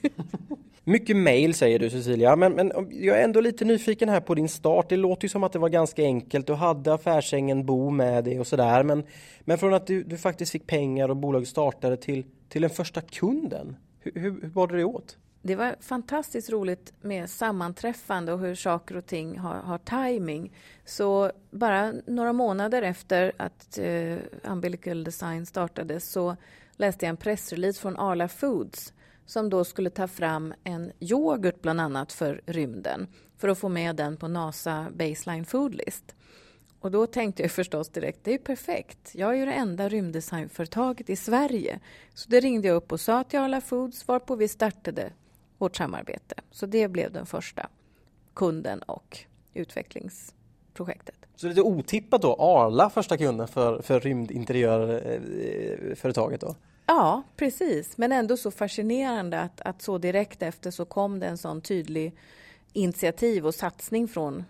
Mycket 0.85 1.17
mejl 1.17 1.55
säger 1.55 1.79
du 1.79 1.91
Cecilia, 1.91 2.37
men, 2.37 2.53
men 2.53 2.73
jag 2.91 3.19
är 3.19 3.25
ändå 3.25 3.41
lite 3.41 3.65
nyfiken 3.65 4.09
här 4.09 4.21
på 4.21 4.35
din 4.35 4.49
start. 4.49 4.89
Det 4.89 4.97
låter 4.97 5.25
ju 5.25 5.29
som 5.29 5.45
att 5.45 5.53
det 5.53 5.59
var 5.59 5.69
ganska 5.69 6.03
enkelt. 6.03 6.47
Du 6.47 6.55
hade 6.55 6.95
affärsängen 6.95 7.67
Bo 7.67 7.91
med 7.91 8.25
dig 8.25 8.41
och 8.41 8.47
sådär. 8.47 8.83
Men, 8.83 9.03
men 9.41 9.59
från 9.59 9.75
att 9.75 9.87
du, 9.87 10.03
du 10.03 10.19
faktiskt 10.19 10.53
fick 10.53 10.67
pengar 10.67 11.09
och 11.09 11.17
bolaget 11.17 11.49
startade 11.49 11.97
till, 11.97 12.25
till 12.49 12.63
den 12.63 12.71
första 12.71 13.01
kunden. 13.01 13.77
Hur, 14.01 14.13
hur, 14.15 14.41
hur 14.43 14.49
bar 14.49 14.67
det 14.67 14.75
dig 14.75 14.85
åt? 14.85 15.17
Det 15.43 15.57
var 15.57 15.77
fantastiskt 15.81 16.51
roligt 16.51 16.93
med 17.01 17.31
sammanträffande 17.31 18.33
och 18.33 18.39
hur 18.39 18.55
saker 18.55 18.97
och 18.97 19.07
ting 19.07 19.39
har, 19.39 19.55
har 19.55 19.79
timing. 19.79 20.53
Så 20.85 21.33
bara 21.51 21.93
några 22.07 22.33
månader 22.33 22.83
efter 22.83 23.33
att 23.37 23.79
eh, 23.79 24.17
Umbilical 24.43 25.05
Design 25.05 25.47
startade 25.47 26.01
så 26.01 26.37
läste 26.77 27.05
jag 27.05 27.11
en 27.11 27.17
pressrelease 27.17 27.81
från 27.81 27.97
Arla 27.97 28.29
Foods 28.29 28.93
som 29.27 29.51
då 29.51 29.65
skulle 29.65 29.91
ta 29.91 30.09
fram 30.09 30.55
en 30.65 30.93
yoghurt 31.01 31.63
bland 31.63 31.81
annat 31.81 32.13
för 32.13 32.41
rymden 32.47 33.07
för 33.37 33.49
att 33.49 33.59
få 33.59 33.69
med 33.69 33.97
den 33.97 34.17
på 34.17 34.29
NASA 34.29 34.87
Baseline 34.95 35.45
Food 35.45 35.75
List. 35.75 36.15
Och 36.81 36.91
då 36.91 37.07
tänkte 37.07 37.43
jag 37.43 37.51
förstås 37.53 37.89
direkt, 37.89 38.19
det 38.23 38.35
är 38.35 38.39
perfekt. 38.39 39.11
Jag 39.15 39.31
är 39.31 39.35
ju 39.35 39.47
det 39.47 39.53
enda 39.53 39.89
rymddesignföretaget 39.89 41.11
i 41.11 41.17
Sverige. 41.17 41.81
Så 42.15 42.31
det 42.31 42.41
ringde 42.41 42.69
jag 42.69 42.75
upp 42.75 42.93
och 42.93 43.01
sa 43.01 43.25
till 43.25 43.39
Arla 43.39 43.61
Foods 43.61 44.09
varpå 44.09 44.37
vi 44.37 44.49
startade 44.49 45.13
vårt 45.59 45.77
samarbete. 45.77 46.35
Så 46.51 46.67
det 46.67 46.89
blev 46.89 47.13
den 47.13 47.27
första 47.27 47.69
kunden 48.35 48.83
och 48.83 49.19
utvecklingsprojektet. 49.55 51.15
Så 51.37 51.49
lite 51.49 51.63
otippat 51.63 52.23
då, 52.23 52.37
Arla 52.39 52.91
första 52.91 53.17
kunden 53.17 53.49
för, 53.49 53.83
för 53.83 54.01
rymdinteriörföretaget 54.01 56.41
då? 56.41 56.55
Ja, 56.87 57.23
precis. 57.37 57.99
Men 57.99 58.13
ändå 58.13 58.37
så 58.37 58.51
fascinerande 58.51 59.41
att, 59.41 59.61
att 59.61 59.83
så 59.83 59.99
direkt 59.99 60.43
efter 60.43 60.71
så 60.71 60.85
kom 60.85 61.21
det 61.21 61.27
en 61.27 61.39
sån 61.39 61.61
tydlig 61.61 62.17
initiativ 62.73 63.47
och 63.47 63.55
satsning 63.55 64.09
från, 64.09 64.45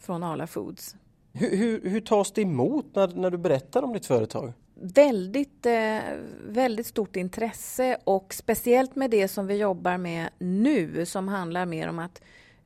från 0.00 0.22
Arla 0.22 0.46
Foods. 0.46 0.96
Hur, 1.32 1.56
hur, 1.56 1.90
hur 1.90 2.00
tas 2.00 2.32
det 2.32 2.42
emot 2.42 2.86
när, 2.94 3.08
när 3.08 3.30
du 3.30 3.38
berättar 3.38 3.82
om 3.82 3.92
ditt 3.92 4.06
företag? 4.06 4.52
Väldigt, 4.82 5.66
eh, 5.66 6.00
väldigt 6.46 6.86
stort 6.86 7.16
intresse 7.16 7.98
och 8.04 8.34
speciellt 8.34 8.96
med 8.96 9.10
det 9.10 9.28
som 9.28 9.46
vi 9.46 9.56
jobbar 9.56 9.98
med 9.98 10.28
nu 10.38 11.06
som 11.06 11.28
handlar 11.28 11.66
mer 11.66 11.88
om 11.88 11.98
att 11.98 12.22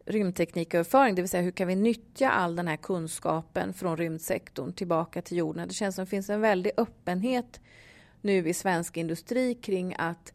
rymdtekniköverföring, 0.06 1.14
det 1.14 1.22
vill 1.22 1.28
säga 1.28 1.42
hur 1.42 1.50
kan 1.50 1.68
vi 1.68 1.76
nyttja 1.76 2.30
all 2.30 2.56
den 2.56 2.68
här 2.68 2.76
kunskapen 2.76 3.74
från 3.74 3.96
rymdsektorn 3.96 4.72
tillbaka 4.72 5.22
till 5.22 5.36
jorden. 5.36 5.68
Det 5.68 5.74
känns 5.74 5.94
som 5.94 6.04
det 6.04 6.10
finns 6.10 6.30
en 6.30 6.40
väldig 6.40 6.72
öppenhet 6.76 7.60
nu 8.20 8.48
i 8.48 8.54
svensk 8.54 8.96
industri 8.96 9.54
kring 9.54 9.94
att 9.98 10.32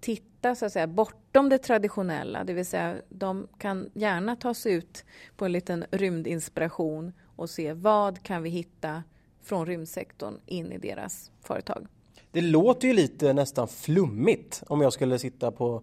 titta 0.00 0.54
så 0.54 0.66
att 0.66 0.72
säga, 0.72 0.86
bortom 0.86 1.48
det 1.48 1.58
traditionella. 1.58 2.44
Det 2.44 2.52
vill 2.52 2.66
säga, 2.66 2.96
de 3.08 3.48
kan 3.58 3.90
gärna 3.94 4.36
ta 4.36 4.54
sig 4.54 4.72
ut 4.72 5.04
på 5.36 5.44
en 5.44 5.52
liten 5.52 5.84
rymdinspiration 5.90 7.12
och 7.36 7.50
se 7.50 7.72
vad 7.72 8.22
kan 8.22 8.42
vi 8.42 8.50
hitta 8.50 9.02
från 9.48 9.66
rymdsektorn 9.66 10.34
in 10.46 10.72
i 10.72 10.78
deras 10.78 11.30
företag. 11.42 11.86
Det 12.32 12.40
låter 12.40 12.88
ju 12.88 12.94
lite 12.94 13.32
nästan 13.32 13.68
flummigt 13.68 14.62
om 14.66 14.80
jag 14.80 14.92
skulle 14.92 15.18
sitta 15.18 15.50
på 15.50 15.82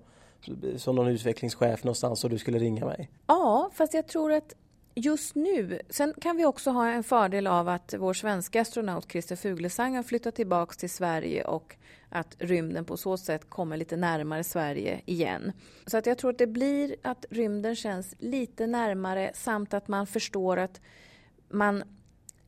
som 0.77 0.95
någon 0.95 1.07
utvecklingschef 1.07 1.83
någonstans 1.83 2.23
och 2.23 2.29
du 2.29 2.37
skulle 2.37 2.59
ringa 2.59 2.85
mig. 2.85 3.09
Ja, 3.27 3.69
fast 3.73 3.93
jag 3.93 4.07
tror 4.07 4.31
att 4.31 4.53
just 4.95 5.35
nu, 5.35 5.79
sen 5.89 6.13
kan 6.21 6.37
vi 6.37 6.45
också 6.45 6.71
ha 6.71 6.89
en 6.89 7.03
fördel 7.03 7.47
av 7.47 7.69
att 7.69 7.93
vår 7.97 8.13
svenska 8.13 8.61
astronaut 8.61 9.11
Christer 9.11 9.35
Fuglesang 9.35 9.95
har 9.95 10.03
flyttat 10.03 10.35
tillbaka 10.35 10.73
till 10.73 10.89
Sverige 10.89 11.43
och 11.43 11.75
att 12.09 12.35
rymden 12.39 12.85
på 12.85 12.97
så 12.97 13.17
sätt 13.17 13.49
kommer 13.49 13.77
lite 13.77 13.97
närmare 13.97 14.43
Sverige 14.43 15.01
igen. 15.05 15.51
Så 15.85 15.97
att 15.97 16.05
jag 16.05 16.17
tror 16.17 16.31
att 16.31 16.37
det 16.37 16.47
blir 16.47 16.95
att 17.01 17.25
rymden 17.29 17.75
känns 17.75 18.15
lite 18.19 18.67
närmare 18.67 19.31
samt 19.33 19.73
att 19.73 19.87
man 19.87 20.07
förstår 20.07 20.57
att 20.57 20.81
man 21.49 21.83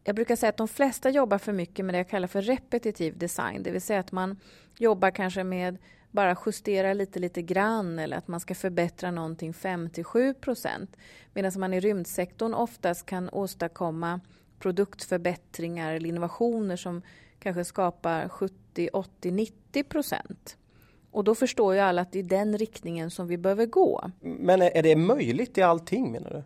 jag 0.08 0.16
brukar 0.16 0.36
säga 0.36 0.50
att 0.50 0.58
de 0.58 0.68
flesta 0.68 1.10
jobbar 1.10 1.38
för 1.38 1.54
mycket 1.54 1.86
med 1.86 1.94
det 1.94 1.98
jag 1.98 2.10
kallar 2.10 2.28
för 2.28 2.42
repetitiv 2.42 3.18
design, 3.18 3.64
det 3.64 3.72
vill 3.72 3.82
säga 3.82 4.00
att 4.00 4.12
man 4.12 4.40
jobbar 4.78 5.12
kanske 5.12 5.44
med 5.44 5.78
bara 6.12 6.38
justera 6.46 6.94
lite, 6.94 7.20
lite 7.20 7.42
grann 7.42 8.00
eller 8.00 8.18
att 8.18 8.28
man 8.28 8.40
ska 8.40 8.56
förbättra 8.56 9.12
någonting 9.12 9.52
5-7 9.52 10.34
procent. 10.34 10.98
Medan 11.34 11.52
man 11.58 11.74
i 11.74 11.80
rymdsektorn 11.80 12.54
oftast 12.54 13.06
kan 13.06 13.30
åstadkomma 13.30 14.20
produktförbättringar 14.60 15.94
eller 15.94 16.10
innovationer 16.10 16.76
som 16.76 17.02
kanske 17.40 17.66
skapar 17.66 18.30
70, 18.30 18.90
80, 18.94 19.32
90 19.32 19.84
procent. 19.84 20.58
Och 21.12 21.24
då 21.24 21.36
förstår 21.36 21.74
ju 21.74 21.80
alla 21.80 22.02
att 22.02 22.12
det 22.12 22.20
är 22.20 22.24
den 22.24 22.58
riktningen 22.58 23.12
som 23.12 23.28
vi 23.28 23.38
behöver 23.38 23.66
gå. 23.66 24.12
Men 24.20 24.62
är 24.62 24.84
det 24.84 24.96
möjligt 24.96 25.58
i 25.58 25.62
allting 25.62 26.12
menar 26.12 26.30
du? 26.30 26.44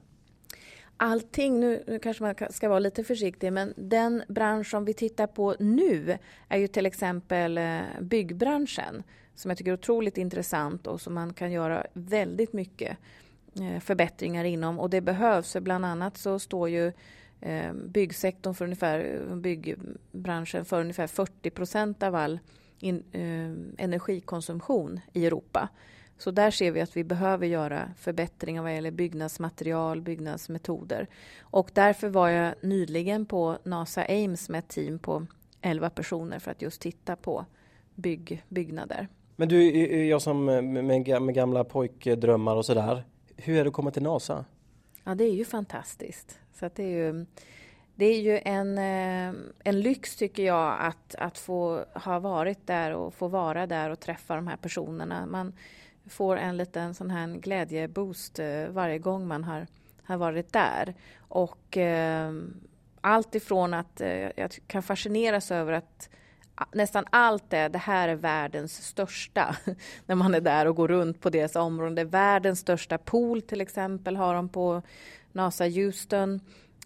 Allting, 1.02 1.60
nu, 1.60 1.84
nu 1.88 2.00
kanske 2.00 2.24
man 2.24 2.36
ska 2.50 2.70
vara 2.70 2.80
lite 2.80 3.04
försiktig, 3.04 3.54
men 3.54 3.74
den 3.78 4.24
bransch 4.28 4.70
som 4.70 4.86
vi 4.86 4.94
tittar 4.94 5.28
på 5.28 5.56
nu 5.60 6.18
är 6.48 6.58
ju 6.58 6.68
till 6.68 6.86
exempel 6.86 7.58
eh, 7.58 7.82
byggbranschen 8.02 9.04
som 9.36 9.52
jag 9.52 9.58
tycker 9.58 9.72
är 9.72 9.76
otroligt 9.76 10.18
intressant 10.18 10.88
och 10.88 11.02
som 11.02 11.14
man 11.14 11.34
kan 11.34 11.52
göra 11.52 11.86
väldigt 11.94 12.54
mycket 12.54 12.98
eh, 13.62 13.80
förbättringar 13.80 14.46
inom 14.46 14.80
och 14.80 14.90
det 14.90 15.02
behövs. 15.02 15.54
För 15.54 15.60
bland 15.60 15.86
annat 15.86 16.18
så 16.18 16.40
står 16.40 16.70
ju 16.70 16.92
eh, 17.42 17.74
byggsektorn 17.74 18.54
för 18.54 18.66
ungefär, 18.66 19.22
byggbranschen 19.36 20.66
för 20.66 20.82
ungefär 20.82 21.08
40 21.08 21.50
procent 21.50 22.04
av 22.04 22.16
all 22.16 22.40
in, 22.80 23.04
energikonsumtion 23.78 25.00
i 25.14 25.26
Europa. 25.26 25.70
Så 26.22 26.32
där 26.32 26.52
ser 26.52 26.72
vi 26.72 26.82
att 26.82 26.98
vi 26.98 27.04
behöver 27.04 27.48
göra 27.48 27.92
förbättringar 27.98 28.62
vad 28.62 28.74
gäller 28.74 28.92
byggnadsmaterial, 28.92 30.02
byggnadsmetoder. 30.02 31.08
Och 31.42 31.70
därför 31.74 32.10
var 32.10 32.30
jag 32.30 32.56
nyligen 32.62 33.26
på 33.26 33.58
NASA 33.64 34.06
Ames 34.10 34.50
med 34.50 34.60
ett 34.60 34.68
team 34.68 35.00
på 35.00 35.26
11 35.62 35.90
personer 35.90 36.40
för 36.40 36.52
att 36.52 36.62
just 36.62 36.82
titta 36.82 37.16
på 37.16 37.46
bygg, 37.96 38.44
byggnader. 38.50 39.08
Men 39.36 39.50
du, 39.50 39.64
jag 40.06 40.22
som 40.22 40.46
med, 40.46 41.06
gamla 41.36 41.64
pojkdrömmar 41.64 42.56
och 42.56 42.66
sådär. 42.66 43.04
Hur 43.38 43.60
är 43.60 43.64
det 43.64 43.68
att 43.68 43.74
komma 43.74 43.92
till 43.92 44.04
NASA? 44.04 44.46
Ja, 45.04 45.16
det 45.16 45.24
är 45.24 45.34
ju 45.34 45.46
fantastiskt. 45.46 46.40
Så 46.54 46.70
det 46.76 46.84
är 46.84 46.88
ju, 46.88 47.26
det 47.96 48.06
är 48.06 48.22
ju 48.22 48.40
en, 48.46 48.78
eh, 48.78 49.42
en 49.64 49.82
lyx 49.82 50.16
tycker 50.16 50.44
jag 50.44 50.78
att, 50.80 51.16
att 51.16 51.38
få 51.38 51.86
ha 51.94 52.20
varit 52.20 52.68
där 52.68 52.94
och 52.94 53.14
få 53.14 53.28
vara 53.28 53.68
där 53.68 53.90
och 53.90 54.00
träffa 54.00 54.36
de 54.36 54.48
här 54.48 54.58
personerna. 54.58 55.26
Man, 55.26 55.54
får 56.10 56.38
en 56.38 56.58
liten 56.58 56.94
sån 56.94 57.12
här 57.12 57.28
glädjeboost 57.28 58.40
eh, 58.40 58.68
varje 58.70 59.00
gång 59.00 59.28
man 59.28 59.44
har, 59.44 59.68
har 60.04 60.18
varit 60.18 60.54
där. 60.54 60.94
Och 61.18 61.78
eh, 61.78 62.34
allt 63.02 63.36
ifrån 63.36 63.74
att 63.74 64.02
eh, 64.02 64.30
jag 64.36 64.52
kan 64.68 64.84
fascineras 64.84 65.52
över 65.52 65.74
att 65.74 66.10
nästan 66.74 67.06
allt 67.10 67.54
är 67.54 67.70
det 67.70 67.78
här 67.78 68.10
är 68.10 68.16
världens 68.16 68.84
största 68.84 69.56
när 70.06 70.16
man 70.16 70.36
är 70.36 70.42
där 70.42 70.66
och 70.66 70.76
går 70.76 70.88
runt 70.88 71.22
på 71.22 71.30
deras 71.30 71.56
område. 71.56 72.04
Världens 72.04 72.60
största 72.60 72.98
pool 72.98 73.42
till 73.42 73.62
exempel 73.62 74.16
har 74.16 74.36
de 74.36 74.50
på 74.50 74.82
NASA 75.32 75.66
Houston 75.66 76.40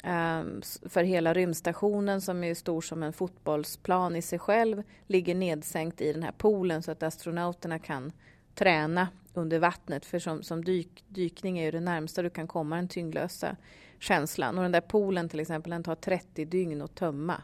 ehm, 0.03 0.61
för 0.89 1.03
hela 1.03 1.33
rymdstationen 1.33 2.21
som 2.21 2.43
är 2.43 2.53
stor 2.53 2.81
som 2.81 3.03
en 3.03 3.13
fotbollsplan 3.13 4.15
i 4.15 4.21
sig 4.21 4.39
själv 4.39 4.83
ligger 5.07 5.35
nedsänkt 5.35 6.01
i 6.01 6.13
den 6.13 6.23
här 6.23 6.33
poolen 6.37 6.83
så 6.83 6.91
att 6.91 7.03
astronauterna 7.03 7.79
kan 7.79 8.11
träna 8.55 9.07
under 9.33 9.59
vattnet. 9.59 10.05
För 10.05 10.19
som, 10.19 10.43
som 10.43 10.65
dyk, 10.65 11.03
dykning 11.07 11.59
är 11.59 11.63
ju 11.63 11.71
det 11.71 11.79
närmsta 11.79 12.21
du 12.21 12.29
kan 12.29 12.47
komma 12.47 12.75
den 12.75 12.87
tyngdlösa 12.87 13.55
känslan. 13.99 14.57
Och 14.57 14.63
den 14.63 14.71
där 14.71 14.81
poolen 14.81 15.29
till 15.29 15.39
exempel, 15.39 15.69
den 15.71 15.83
tar 15.83 15.95
30 15.95 16.45
dygn 16.45 16.81
att 16.81 16.95
tömma 16.95 17.41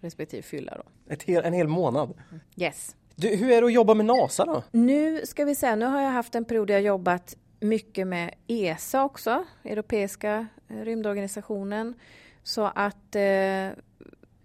respektive 0.00 0.42
fylla. 0.42 0.76
Då. 0.76 1.12
Ett 1.12 1.22
hel, 1.22 1.44
en 1.44 1.52
hel 1.52 1.68
månad? 1.68 2.14
Yes. 2.56 2.96
Du, 3.14 3.36
hur 3.36 3.50
är 3.50 3.60
det 3.60 3.66
att 3.66 3.72
jobba 3.72 3.94
med 3.94 4.06
NASA 4.06 4.44
då? 4.44 4.62
Nu 4.70 5.26
ska 5.26 5.44
vi 5.44 5.54
säga, 5.54 5.76
nu 5.76 5.86
har 5.86 6.00
jag 6.00 6.10
haft 6.10 6.34
en 6.34 6.44
period 6.44 6.68
där 6.68 6.74
jag 6.74 6.82
jobbat 6.82 7.36
mycket 7.60 8.06
med 8.06 8.34
ESA 8.46 9.04
också, 9.04 9.44
Europeiska 9.64 10.46
rymdorganisationen. 10.68 11.94
Så 12.42 12.70
att 12.74 13.16
eh, 13.16 13.68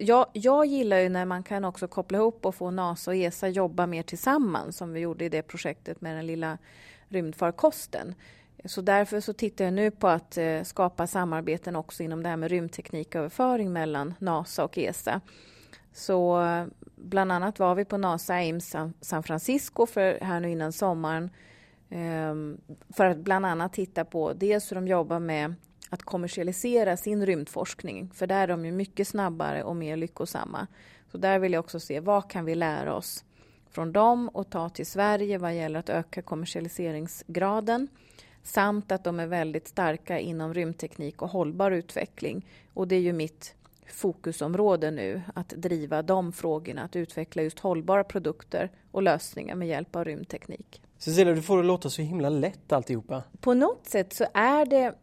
jag, 0.02 0.26
jag 0.34 0.66
gillar 0.66 0.98
ju 0.98 1.10
när 1.10 1.26
man 1.26 1.44
kan 1.44 1.66
också 1.66 1.88
koppla 1.88 2.18
ihop 2.18 2.46
och 2.46 2.56
få 2.56 2.72
NASA 2.72 3.12
och 3.12 3.16
ESA 3.16 3.48
jobba 3.48 3.88
mer 3.88 4.04
tillsammans 4.04 4.78
som 4.78 4.94
vi 4.94 5.00
gjorde 5.00 5.26
i 5.26 5.30
det 5.30 5.42
projektet 5.42 6.02
med 6.02 6.16
den 6.16 6.28
lilla 6.28 6.58
rymdfarkosten. 7.08 8.16
Så 8.66 8.82
därför 8.82 9.20
så 9.20 9.34
tittar 9.34 9.66
jag 9.66 9.74
nu 9.74 9.92
på 9.92 10.08
att 10.08 10.38
eh, 10.38 10.64
skapa 10.64 11.08
samarbeten 11.08 11.76
också 11.76 12.04
inom 12.04 12.24
det 12.24 12.30
här 12.30 12.38
med 12.38 12.52
rymdtekniköverföring 12.52 13.74
mellan 13.74 14.14
NASA 14.20 14.64
och 14.64 14.78
ESA. 14.78 15.22
Så 15.94 16.44
bland 16.96 17.32
annat 17.32 17.60
var 17.60 17.76
vi 17.76 17.86
på 17.86 17.98
NASA 17.98 18.34
Ames 18.34 18.76
San 19.02 19.24
Francisco 19.24 19.86
för 19.86 20.20
här 20.22 20.40
nu 20.40 20.52
innan 20.52 20.72
sommaren 20.72 21.30
ehm, 21.90 22.58
för 22.90 23.06
att 23.06 23.18
bland 23.18 23.46
annat 23.46 23.74
titta 23.74 24.06
på 24.06 24.34
dels 24.34 24.72
hur 24.72 24.76
de 24.76 24.88
jobbar 24.88 25.20
med 25.20 25.56
att 25.94 26.04
kommersialisera 26.04 26.98
sin 26.98 27.26
rymdforskning. 27.26 28.10
För 28.14 28.28
där 28.28 28.44
är 28.44 28.48
de 28.48 28.66
ju 28.66 28.72
mycket 28.72 29.08
snabbare 29.08 29.64
och 29.64 29.76
mer 29.76 29.98
lyckosamma. 29.98 30.68
Så 31.12 31.18
där 31.18 31.40
vill 31.40 31.54
jag 31.54 31.60
också 31.60 31.80
se 31.80 32.00
vad 32.00 32.30
kan 32.30 32.46
vi 32.46 32.56
lära 32.56 32.96
oss 32.96 33.26
från 33.70 33.92
dem 33.92 34.30
och 34.30 34.50
ta 34.50 34.70
till 34.70 34.86
Sverige 34.86 35.38
vad 35.38 35.56
gäller 35.56 35.80
att 35.80 35.90
öka 35.90 36.22
kommersialiseringsgraden 36.22 37.88
samt 38.44 38.92
att 38.92 39.04
de 39.04 39.20
är 39.20 39.28
väldigt 39.28 39.68
starka 39.68 40.20
inom 40.20 40.54
rymdteknik 40.54 41.22
och 41.22 41.30
hållbar 41.30 41.72
utveckling. 41.72 42.46
Och 42.74 42.88
det 42.88 42.96
är 42.96 43.00
ju 43.00 43.14
mitt 43.14 43.56
fokusområde 43.88 44.92
nu, 44.92 45.22
att 45.36 45.50
driva 45.50 46.02
de 46.02 46.34
frågorna, 46.34 46.84
att 46.84 46.96
utveckla 46.96 47.44
just 47.44 47.60
hållbara 47.60 48.04
produkter 48.04 48.72
och 48.92 49.04
lösningar 49.04 49.56
med 49.56 49.68
hjälp 49.68 49.96
av 49.96 50.06
rymdteknik. 50.06 50.82
Cecilia, 51.04 51.34
du 51.34 51.42
får 51.42 51.58
det 51.58 51.64
låta 51.64 51.90
så 51.90 52.02
himla 52.02 52.30
lätt 52.30 52.72
alltihopa. 52.72 53.24
På 53.40 53.54
något 53.54 53.88
sätt 53.88 54.14
så 54.14 54.26
är 54.34 54.66
det... 54.66 54.94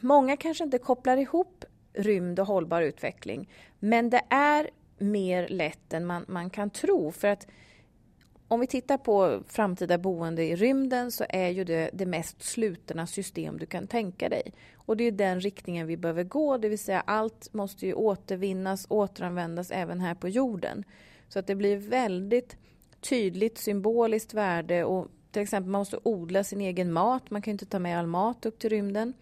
Många 0.00 0.36
kanske 0.36 0.64
inte 0.64 0.78
kopplar 0.78 1.16
ihop 1.16 1.64
rymd 1.92 2.40
och 2.40 2.46
hållbar 2.46 2.82
utveckling, 2.82 3.50
men 3.78 4.10
det 4.10 4.22
är 4.30 4.70
mer 4.98 5.48
lätt 5.48 5.92
än 5.92 6.06
man, 6.06 6.24
man 6.28 6.50
kan 6.50 6.70
tro. 6.70 7.12
För 7.12 7.28
att 7.28 7.46
om 8.48 8.60
vi 8.60 8.66
tittar 8.66 8.98
på 8.98 9.42
framtida 9.48 9.98
boende 9.98 10.44
i 10.44 10.56
rymden 10.56 11.12
så 11.12 11.24
är 11.28 11.48
ju 11.48 11.64
det 11.64 11.90
det 11.92 12.06
mest 12.06 12.42
slutna 12.42 13.06
system 13.06 13.58
du 13.58 13.66
kan 13.66 13.86
tänka 13.86 14.28
dig. 14.28 14.52
Och 14.76 14.96
det 14.96 15.04
är 15.04 15.12
den 15.12 15.40
riktningen 15.40 15.86
vi 15.86 15.96
behöver 15.96 16.24
gå, 16.24 16.58
det 16.58 16.68
vill 16.68 16.78
säga 16.78 17.00
allt 17.00 17.52
måste 17.52 17.86
ju 17.86 17.94
återvinnas, 17.94 18.86
återanvändas 18.88 19.70
även 19.70 20.00
här 20.00 20.14
på 20.14 20.28
jorden. 20.28 20.84
Så 21.28 21.38
att 21.38 21.46
det 21.46 21.54
blir 21.54 21.76
väldigt 21.76 22.56
tydligt 23.00 23.58
symboliskt 23.58 24.34
värde 24.34 24.84
och 24.84 25.08
till 25.34 25.42
exempel 25.42 25.70
man 25.70 25.78
måste 25.78 25.98
odla 26.02 26.44
sin 26.44 26.60
egen 26.60 26.92
mat, 26.92 27.30
man 27.30 27.42
kan 27.42 27.50
inte 27.52 27.66
ta 27.66 27.78
med 27.78 27.98
all 27.98 28.06
mat 28.06 28.46
upp 28.46 28.58
till 28.58 28.70
rymden. 28.70 29.14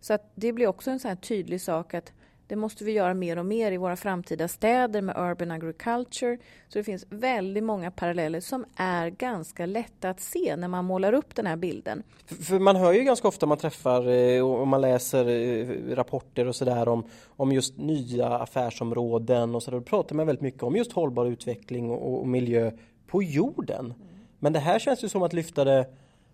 Så 0.00 0.12
att 0.14 0.32
det 0.34 0.52
blir 0.52 0.66
också 0.66 0.90
en 0.90 1.00
sån 1.00 1.16
tydlig 1.16 1.60
sak 1.60 1.94
att 1.94 2.12
det 2.46 2.56
måste 2.56 2.84
vi 2.84 2.92
göra 2.92 3.14
mer 3.14 3.38
och 3.38 3.46
mer 3.46 3.72
i 3.72 3.76
våra 3.76 3.96
framtida 3.96 4.48
städer 4.48 5.02
med 5.02 5.16
urban 5.18 5.50
agriculture. 5.50 6.38
Så 6.68 6.78
det 6.78 6.84
finns 6.84 7.06
väldigt 7.10 7.64
många 7.64 7.90
paralleller 7.90 8.40
som 8.40 8.64
är 8.76 9.10
ganska 9.10 9.66
lätta 9.66 10.10
att 10.10 10.20
se 10.20 10.56
när 10.56 10.68
man 10.68 10.84
målar 10.84 11.12
upp 11.12 11.34
den 11.34 11.46
här 11.46 11.56
bilden. 11.56 12.02
För 12.26 12.58
man 12.58 12.76
hör 12.76 12.92
ju 12.92 13.02
ganska 13.02 13.28
ofta 13.28 13.46
man 13.46 13.58
träffar 13.58 14.08
eh, 14.08 14.46
och 14.46 14.68
man 14.68 14.80
läser 14.80 15.28
eh, 15.28 15.94
rapporter 15.96 16.46
och 16.46 16.56
sådär 16.56 16.88
om, 16.88 17.04
om 17.26 17.52
just 17.52 17.78
nya 17.78 18.28
affärsområden 18.28 19.54
och 19.54 19.62
så 19.62 19.70
där. 19.70 19.78
Då 19.78 19.84
pratar 19.84 20.14
man 20.14 20.26
väldigt 20.26 20.42
mycket 20.42 20.62
om 20.62 20.76
just 20.76 20.92
hållbar 20.92 21.26
utveckling 21.26 21.90
och, 21.90 22.20
och 22.20 22.28
miljö 22.28 22.70
på 23.06 23.22
jorden. 23.22 23.94
Men 24.38 24.52
det 24.52 24.58
här 24.58 24.78
känns 24.78 25.04
ju 25.04 25.08
som 25.08 25.22
att 25.22 25.32
lyfta 25.32 25.64
det 25.64 25.86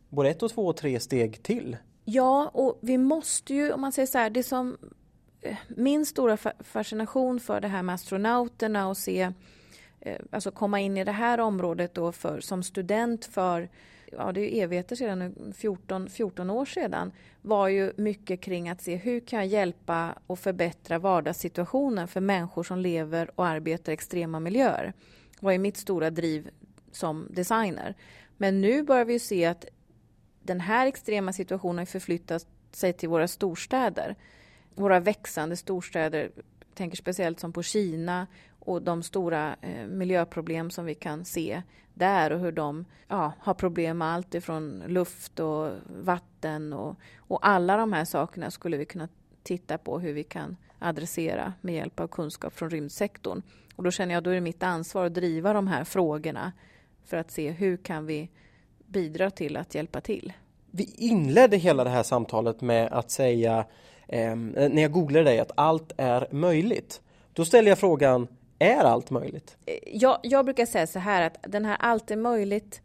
både 0.08 0.30
ett 0.30 0.42
och 0.42 0.50
två 0.50 0.66
och 0.66 0.76
tre 0.76 1.00
steg 1.00 1.42
till. 1.42 1.76
Ja, 2.04 2.50
och 2.54 2.78
vi 2.80 2.98
måste 2.98 3.54
ju, 3.54 3.72
om 3.72 3.80
man 3.80 3.92
säger 3.92 4.06
så 4.06 4.18
här, 4.18 4.30
det 4.30 4.42
som 4.42 4.76
eh, 5.40 5.56
min 5.68 6.06
stora 6.06 6.36
fascination 6.60 7.40
för 7.40 7.60
det 7.60 7.68
här 7.68 7.82
med 7.82 7.94
astronauterna 7.94 8.88
och 8.88 8.96
se, 8.96 9.32
eh, 10.00 10.20
alltså 10.30 10.50
komma 10.50 10.80
in 10.80 10.96
i 10.96 11.04
det 11.04 11.12
här 11.12 11.40
området 11.40 11.94
då 11.94 12.12
för, 12.12 12.40
som 12.40 12.62
student 12.62 13.24
för, 13.24 13.68
ja 14.12 14.32
det 14.32 14.40
är 14.40 14.64
evigheter 14.64 14.96
sedan, 14.96 15.52
14, 15.56 16.08
14 16.10 16.50
år 16.50 16.64
sedan, 16.64 17.12
var 17.42 17.68
ju 17.68 17.92
mycket 17.96 18.40
kring 18.40 18.68
att 18.68 18.82
se 18.82 18.96
hur 18.96 19.20
kan 19.20 19.38
jag 19.38 19.48
hjälpa 19.48 20.14
och 20.26 20.38
förbättra 20.38 20.98
vardagssituationen 20.98 22.08
för 22.08 22.20
människor 22.20 22.62
som 22.62 22.78
lever 22.78 23.30
och 23.34 23.46
arbetar 23.46 23.92
i 23.92 23.94
extrema 23.94 24.40
miljöer. 24.40 24.92
Vad 25.40 25.54
är 25.54 25.58
mitt 25.58 25.76
stora 25.76 26.10
driv 26.10 26.50
som 26.94 27.28
designer. 27.30 27.94
Men 28.36 28.60
nu 28.60 28.82
börjar 28.82 29.04
vi 29.04 29.18
se 29.18 29.44
att 29.44 29.64
den 30.42 30.60
här 30.60 30.86
extrema 30.86 31.32
situationen 31.32 31.86
förflyttat 31.86 32.46
sig 32.72 32.92
till 32.92 33.08
våra 33.08 33.28
storstäder 33.28 34.16
våra 34.74 35.00
växande 35.00 35.56
storstäder, 35.56 36.30
tänker 36.74 36.96
speciellt 36.96 37.40
som 37.40 37.52
på 37.52 37.62
Kina 37.62 38.26
och 38.58 38.82
de 38.82 39.02
stora 39.02 39.56
eh, 39.60 39.86
miljöproblem 39.86 40.70
som 40.70 40.84
vi 40.84 40.94
kan 40.94 41.24
se 41.24 41.62
där 41.94 42.32
och 42.32 42.40
hur 42.40 42.52
de 42.52 42.84
ja, 43.08 43.32
har 43.40 43.54
problem 43.54 43.98
med 43.98 44.08
allt 44.08 44.34
ifrån 44.34 44.82
luft 44.86 45.40
och 45.40 45.70
vatten 45.88 46.72
och, 46.72 46.96
och 47.16 47.46
alla 47.46 47.76
de 47.76 47.92
här 47.92 48.04
sakerna 48.04 48.50
skulle 48.50 48.76
vi 48.76 48.84
kunna 48.84 49.08
titta 49.42 49.78
på 49.78 49.98
hur 49.98 50.12
vi 50.12 50.24
kan 50.24 50.56
adressera 50.78 51.52
med 51.60 51.74
hjälp 51.74 52.00
av 52.00 52.08
kunskap 52.08 52.54
från 52.54 52.70
rymdsektorn. 52.70 53.42
Och 53.76 53.84
då 53.84 53.90
känner 53.90 54.14
jag 54.14 54.18
att 54.18 54.24
då 54.24 54.30
är 54.30 54.34
det 54.34 54.40
mitt 54.40 54.62
ansvar 54.62 55.06
att 55.06 55.14
driva 55.14 55.52
de 55.52 55.66
här 55.66 55.84
frågorna 55.84 56.52
för 57.04 57.16
att 57.16 57.30
se 57.30 57.50
hur 57.50 57.76
kan 57.76 58.06
vi 58.06 58.30
bidra 58.86 59.30
till 59.30 59.56
att 59.56 59.74
hjälpa 59.74 60.00
till. 60.00 60.32
Vi 60.70 60.94
inledde 60.96 61.56
hela 61.56 61.84
det 61.84 61.90
här 61.90 62.02
samtalet 62.02 62.60
med 62.60 62.92
att 62.92 63.10
säga 63.10 63.66
eh, 64.08 64.36
när 64.36 64.82
jag 64.82 64.92
googlade 64.92 65.24
dig 65.24 65.38
att 65.38 65.50
allt 65.54 65.92
är 65.96 66.28
möjligt. 66.30 67.00
Då 67.32 67.44
ställer 67.44 67.68
jag 67.68 67.78
frågan, 67.78 68.28
är 68.58 68.84
allt 68.84 69.10
möjligt? 69.10 69.56
Eh, 69.66 69.74
jag, 69.86 70.18
jag 70.22 70.44
brukar 70.44 70.66
säga 70.66 70.86
så 70.86 70.98
här 70.98 71.22
att 71.22 71.36
den 71.42 71.64
här 71.64 71.76
allt 71.80 72.10
är 72.10 72.16
möjligt 72.16 72.80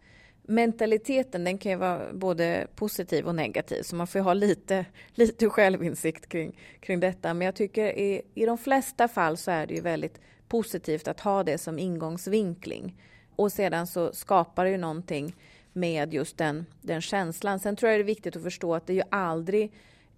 mentaliteten 0.49 1.43
den 1.43 1.57
kan 1.57 1.71
ju 1.71 1.77
vara 1.77 2.13
både 2.13 2.67
positiv 2.75 3.27
och 3.27 3.35
negativ 3.35 3.83
så 3.83 3.95
man 3.95 4.07
får 4.07 4.19
ha 4.19 4.33
lite, 4.33 4.85
lite 5.15 5.49
självinsikt 5.49 6.29
kring, 6.29 6.59
kring 6.79 6.99
detta. 6.99 7.33
Men 7.33 7.45
jag 7.45 7.55
tycker 7.55 7.99
i, 7.99 8.21
i 8.35 8.45
de 8.45 8.57
flesta 8.57 9.07
fall 9.07 9.37
så 9.37 9.51
är 9.51 9.67
det 9.67 9.73
ju 9.73 9.81
väldigt 9.81 10.19
positivt 10.47 11.07
att 11.07 11.19
ha 11.19 11.43
det 11.43 11.57
som 11.57 11.79
ingångsvinkling. 11.79 12.95
Och 13.39 13.51
sedan 13.51 13.87
så 13.87 14.13
skapar 14.13 14.65
det 14.65 14.71
ju 14.71 14.77
någonting 14.77 15.35
med 15.73 16.13
just 16.13 16.37
den, 16.37 16.65
den 16.81 17.01
känslan. 17.01 17.59
Sen 17.59 17.75
tror 17.75 17.91
jag 17.91 17.99
det 17.99 18.03
är 18.03 18.05
viktigt 18.05 18.35
att 18.35 18.43
förstå 18.43 18.75
att 18.75 18.87
det 18.87 18.93
är 18.93 18.95
ju 18.95 19.03
aldrig 19.09 19.71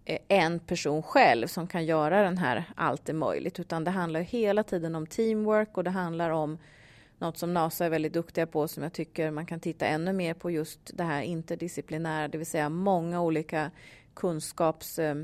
eh, 0.06 0.20
en 0.28 0.60
person 0.60 1.04
själv 1.04 1.48
som 1.48 1.68
kan 1.68 1.86
göra 1.86 2.24
den 2.24 2.38
här 2.38 2.64
allt 2.76 3.10
är 3.10 3.14
möjligt, 3.14 3.60
utan 3.60 3.84
det 3.84 3.92
handlar 3.92 4.20
hela 4.20 4.64
tiden 4.64 4.96
om 4.96 5.08
teamwork 5.08 5.78
och 5.78 5.84
det 5.84 5.90
handlar 5.90 6.30
om 6.30 6.58
något 7.18 7.38
som 7.38 7.54
NASA 7.54 7.86
är 7.86 7.90
väldigt 7.90 8.14
duktiga 8.14 8.48
på 8.48 8.68
som 8.68 8.84
jag 8.84 8.94
tycker 8.94 9.32
man 9.32 9.46
kan 9.46 9.60
titta 9.60 9.86
ännu 9.86 10.14
mer 10.14 10.34
på 10.34 10.52
just 10.52 10.80
det 10.94 11.04
här 11.04 11.22
interdisciplinära, 11.22 12.28
det 12.28 12.38
vill 12.38 12.48
säga 12.48 12.70
många 12.70 13.22
olika 13.22 13.72
kunskaps 14.14 15.00
eh, 15.00 15.16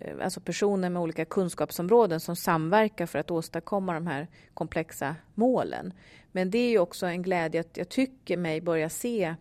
Eh, 0.00 0.14
alltså 0.24 0.40
personer 0.40 0.90
med 0.90 1.02
olika 1.02 1.24
kunskapsområden 1.24 2.20
som 2.20 2.36
samverkar 2.36 3.06
för 3.06 3.18
att 3.18 3.30
åstadkomma 3.30 3.94
de 3.94 4.06
här 4.06 4.28
komplexa 4.54 5.16
målen. 5.34 5.92
Men 6.32 6.50
det 6.50 6.58
är 6.58 6.70
ju 6.70 6.78
också 6.78 7.06
en 7.06 7.22
glädje 7.22 7.60
att 7.60 7.76
jag 7.76 7.88
tycker 7.88 8.36
mig 8.36 8.60
börja 8.60 8.88
se 8.88 9.34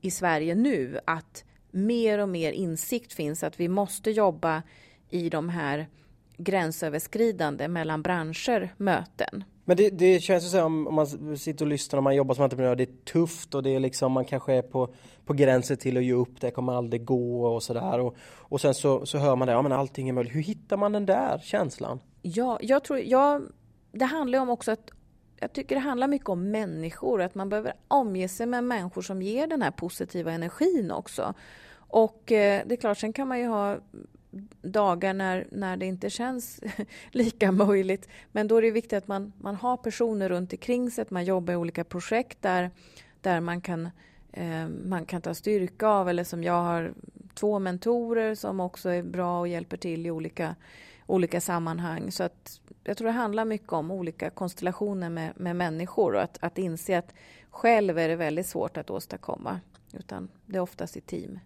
i 0.00 0.10
Sverige 0.10 0.54
nu 0.54 1.00
att 1.04 1.44
mer 1.70 2.18
och 2.18 2.28
mer 2.28 2.52
insikt 2.52 3.12
finns 3.12 3.42
att 3.42 3.60
vi 3.60 3.68
måste 3.68 4.10
jobba 4.10 4.62
i 5.10 5.28
de 5.28 5.48
här 5.48 5.86
gränsöverskridande 6.36 7.68
mellan 7.68 8.02
branscher 8.02 8.74
möten. 8.76 9.44
Men 9.64 9.76
det, 9.76 9.90
det 9.90 10.20
känns 10.20 10.44
ju 10.44 10.48
så 10.48 10.64
om, 10.64 10.86
om 10.86 10.94
man 10.94 11.36
sitter 11.36 11.64
och 11.64 11.68
lyssnar 11.68 11.96
och 11.96 12.02
man 12.02 12.16
jobbar 12.16 12.34
som 12.34 12.44
entreprenör, 12.44 12.76
det 12.76 12.82
är 12.82 13.04
tufft 13.12 13.54
och 13.54 13.62
det 13.62 13.70
är 13.70 13.80
liksom 13.80 14.12
man 14.12 14.24
kanske 14.24 14.54
är 14.54 14.62
på, 14.62 14.94
på 15.24 15.32
gränsen 15.32 15.76
till 15.76 15.96
att 15.96 16.04
ge 16.04 16.12
upp, 16.12 16.40
det 16.40 16.50
kommer 16.50 16.72
aldrig 16.72 17.04
gå 17.04 17.46
och 17.46 17.62
sådär 17.62 18.00
och, 18.00 18.16
och 18.22 18.60
sen 18.60 18.74
så, 18.74 19.06
så 19.06 19.18
hör 19.18 19.36
man 19.36 19.48
det, 19.48 19.52
ja 19.52 19.62
men 19.62 19.72
allting 19.72 20.08
är 20.08 20.12
möjligt. 20.12 20.34
Hur 20.34 20.42
hittar 20.42 20.76
man 20.76 20.92
den 20.92 21.06
där 21.06 21.38
känslan? 21.44 22.00
Ja, 22.22 22.58
jag 22.62 22.84
tror, 22.84 22.98
ja, 22.98 23.40
det 23.92 24.04
handlar 24.04 24.38
om 24.38 24.50
också 24.50 24.72
att 24.72 24.90
jag 25.40 25.52
tycker 25.52 25.74
det 25.74 25.80
handlar 25.80 26.08
mycket 26.08 26.28
om 26.28 26.50
människor, 26.50 27.22
att 27.22 27.34
man 27.34 27.48
behöver 27.48 27.74
omge 27.88 28.28
sig 28.28 28.46
med 28.46 28.64
människor 28.64 29.02
som 29.02 29.22
ger 29.22 29.46
den 29.46 29.62
här 29.62 29.70
positiva 29.70 30.32
energin 30.32 30.90
också. 30.90 31.34
Och 31.74 32.32
eh, 32.32 32.62
det 32.66 32.74
är 32.74 32.76
klart, 32.76 32.98
sen 32.98 33.12
kan 33.12 33.28
man 33.28 33.38
ju 33.38 33.46
ha 33.46 33.76
dagar 34.62 35.14
när, 35.14 35.46
när 35.50 35.76
det 35.76 35.86
inte 35.86 36.10
känns 36.10 36.60
lika 37.10 37.52
möjligt. 37.52 38.08
Men 38.32 38.48
då 38.48 38.56
är 38.56 38.62
det 38.62 38.70
viktigt 38.70 38.92
att 38.92 39.08
man, 39.08 39.32
man 39.38 39.54
har 39.54 39.76
personer 39.76 40.28
runt 40.28 40.52
omkring 40.52 40.90
sig, 40.90 41.02
att 41.02 41.10
man 41.10 41.24
jobbar 41.24 41.52
i 41.52 41.56
olika 41.56 41.84
projekt 41.84 42.42
där, 42.42 42.70
där 43.20 43.40
man, 43.40 43.60
kan, 43.60 43.88
eh, 44.32 44.68
man 44.68 45.04
kan 45.06 45.22
ta 45.22 45.34
styrka 45.34 45.88
av. 45.88 46.08
Eller 46.08 46.24
som 46.24 46.44
jag 46.44 46.62
har 46.62 46.92
två 47.34 47.58
mentorer 47.58 48.34
som 48.34 48.60
också 48.60 48.88
är 48.88 49.02
bra 49.02 49.40
och 49.40 49.48
hjälper 49.48 49.76
till 49.76 50.06
i 50.06 50.10
olika, 50.10 50.54
olika 51.06 51.40
sammanhang. 51.40 52.12
Så 52.12 52.22
att 52.22 52.60
jag 52.84 52.96
tror 52.96 53.06
det 53.06 53.12
handlar 53.12 53.44
mycket 53.44 53.72
om 53.72 53.90
olika 53.90 54.30
konstellationer 54.30 55.10
med, 55.10 55.32
med 55.36 55.56
människor 55.56 56.14
och 56.14 56.22
att, 56.22 56.38
att 56.40 56.58
inse 56.58 56.98
att 56.98 57.14
själv 57.50 57.98
är 57.98 58.08
det 58.08 58.16
väldigt 58.16 58.46
svårt 58.46 58.76
att 58.76 58.90
åstadkomma. 58.90 59.60
Utan 59.92 60.28
det 60.46 60.56
är 60.56 60.62
oftast 60.62 60.96
i 60.96 61.00
team. 61.00 61.38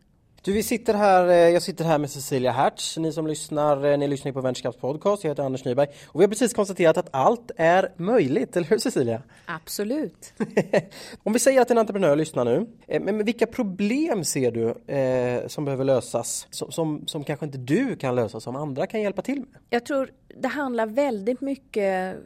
Du, 0.46 0.52
vi 0.52 0.62
sitter 0.62 0.94
här, 0.94 1.28
eh, 1.28 1.34
jag 1.34 1.62
sitter 1.62 1.84
här 1.84 1.98
med 1.98 2.10
Cecilia 2.10 2.52
Hertz. 2.52 2.96
Ni 2.96 3.12
som 3.12 3.26
lyssnar, 3.26 3.84
eh, 3.84 3.98
ni 3.98 4.08
lyssnar 4.08 4.32
på 4.32 4.40
Vänskaps 4.40 4.78
podcast. 4.78 5.24
Jag 5.24 5.30
heter 5.30 5.42
Anders 5.42 5.64
Nyberg 5.64 5.88
och 6.06 6.20
vi 6.20 6.24
har 6.24 6.28
precis 6.28 6.54
konstaterat 6.54 6.96
att 6.96 7.08
allt 7.10 7.50
är 7.56 7.92
möjligt, 7.96 8.56
eller 8.56 8.68
hur 8.68 8.78
Cecilia? 8.78 9.22
Absolut. 9.46 10.32
Om 11.22 11.32
vi 11.32 11.38
säger 11.38 11.60
att 11.60 11.70
en 11.70 11.78
entreprenör 11.78 12.16
lyssnar 12.16 12.44
nu, 12.44 12.66
eh, 12.86 13.02
men 13.02 13.24
vilka 13.24 13.46
problem 13.46 14.24
ser 14.24 14.50
du 14.50 14.94
eh, 14.94 15.46
som 15.46 15.64
behöver 15.64 15.84
lösas, 15.84 16.46
som, 16.50 16.72
som, 16.72 17.06
som 17.06 17.24
kanske 17.24 17.46
inte 17.46 17.58
du 17.58 17.96
kan 17.96 18.14
lösa, 18.14 18.40
som 18.40 18.56
andra 18.56 18.86
kan 18.86 19.02
hjälpa 19.02 19.22
till 19.22 19.38
med? 19.38 19.60
Jag 19.70 19.86
tror 19.86 20.10
det 20.40 20.48
handlar 20.48 20.86
väldigt 20.86 21.40
mycket 21.40 22.16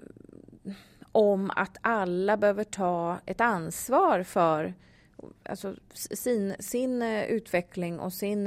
om 1.12 1.50
att 1.56 1.76
alla 1.80 2.37
behöver 2.37 2.64
ta 2.64 3.18
ett 3.26 3.40
ansvar 3.40 4.22
för 4.22 4.74
alltså, 5.42 5.76
sin, 5.94 6.54
sin 6.59 7.02
eh, 7.02 7.24
utveckling 7.24 8.00
och 8.00 8.12
sin 8.12 8.46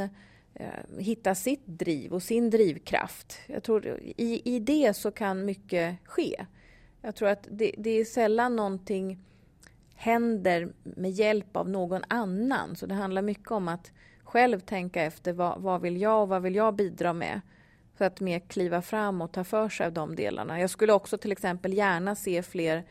eh, 0.54 0.68
hitta 0.98 1.36
sitt 1.36 1.66
driv 1.66 2.14
och 2.14 2.24
sin 2.24 2.50
drivkraft. 2.50 3.38
Jag 3.48 3.64
tror 3.64 3.88
i, 4.02 4.42
i 4.56 4.60
det 4.60 4.94
så 4.94 5.12
kan 5.12 5.46
mycket 5.46 5.96
ske. 6.04 6.46
Jag 7.02 7.16
tror 7.16 7.30
att 7.30 7.48
det, 7.52 7.72
det 7.78 7.90
är 7.90 8.06
sällan 8.06 8.56
någonting 8.56 9.20
händer 9.96 10.74
med 10.84 11.12
hjälp 11.12 11.58
av 11.58 11.70
någon 11.70 12.02
annan. 12.08 12.76
Så 12.76 12.86
det 12.86 12.96
handlar 12.96 13.22
mycket 13.22 13.52
om 13.52 13.68
att 13.68 13.92
själv 14.24 14.60
tänka 14.60 15.04
efter 15.04 15.34
vad, 15.34 15.62
vad 15.62 15.82
vill 15.82 16.02
jag 16.02 16.22
och 16.22 16.28
vad 16.28 16.42
vill 16.42 16.56
jag 16.56 16.76
bidra 16.76 17.14
med? 17.14 17.42
För 17.96 18.06
att 18.06 18.20
mer 18.20 18.40
kliva 18.40 18.82
fram 18.82 19.22
och 19.22 19.32
ta 19.32 19.44
för 19.44 19.70
sig 19.70 19.86
av 19.86 19.94
de 19.94 20.16
delarna. 20.16 20.60
Jag 20.60 20.70
skulle 20.70 20.94
också 20.94 21.18
till 21.18 21.32
exempel 21.32 21.74
gärna 21.74 22.16
se 22.16 22.44
fler 22.44 22.84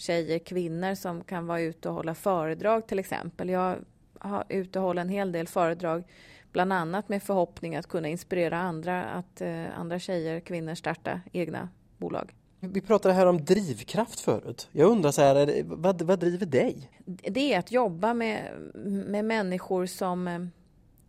tjejer, 0.00 0.38
kvinnor 0.38 0.94
som 0.94 1.24
kan 1.24 1.46
vara 1.46 1.60
ute 1.60 1.88
och 1.88 1.94
hålla 1.94 2.14
föredrag 2.14 2.86
till 2.86 2.98
exempel. 2.98 3.48
Jag 3.48 3.76
har 4.18 4.44
ute 4.48 4.78
och 4.78 4.84
hållit 4.84 5.02
en 5.02 5.08
hel 5.08 5.32
del 5.32 5.48
föredrag 5.48 6.04
bland 6.52 6.72
annat 6.72 7.08
med 7.08 7.22
förhoppning 7.22 7.76
att 7.76 7.86
kunna 7.86 8.08
inspirera 8.08 8.58
andra, 8.58 9.04
att 9.04 9.40
eh, 9.40 9.78
andra 9.78 9.98
tjejer, 9.98 10.40
kvinnor 10.40 10.74
starta 10.74 11.20
egna 11.32 11.68
bolag. 11.98 12.34
Vi 12.60 12.80
pratade 12.80 13.14
här 13.14 13.26
om 13.26 13.44
drivkraft 13.44 14.20
förut. 14.20 14.68
Jag 14.72 14.90
undrar 14.90 15.10
så 15.10 15.22
här, 15.22 15.62
vad, 15.64 16.02
vad 16.02 16.18
driver 16.18 16.46
dig? 16.46 16.90
Det 17.06 17.54
är 17.54 17.58
att 17.58 17.72
jobba 17.72 18.14
med, 18.14 18.52
med 18.84 19.24
människor 19.24 19.86
som, 19.86 20.50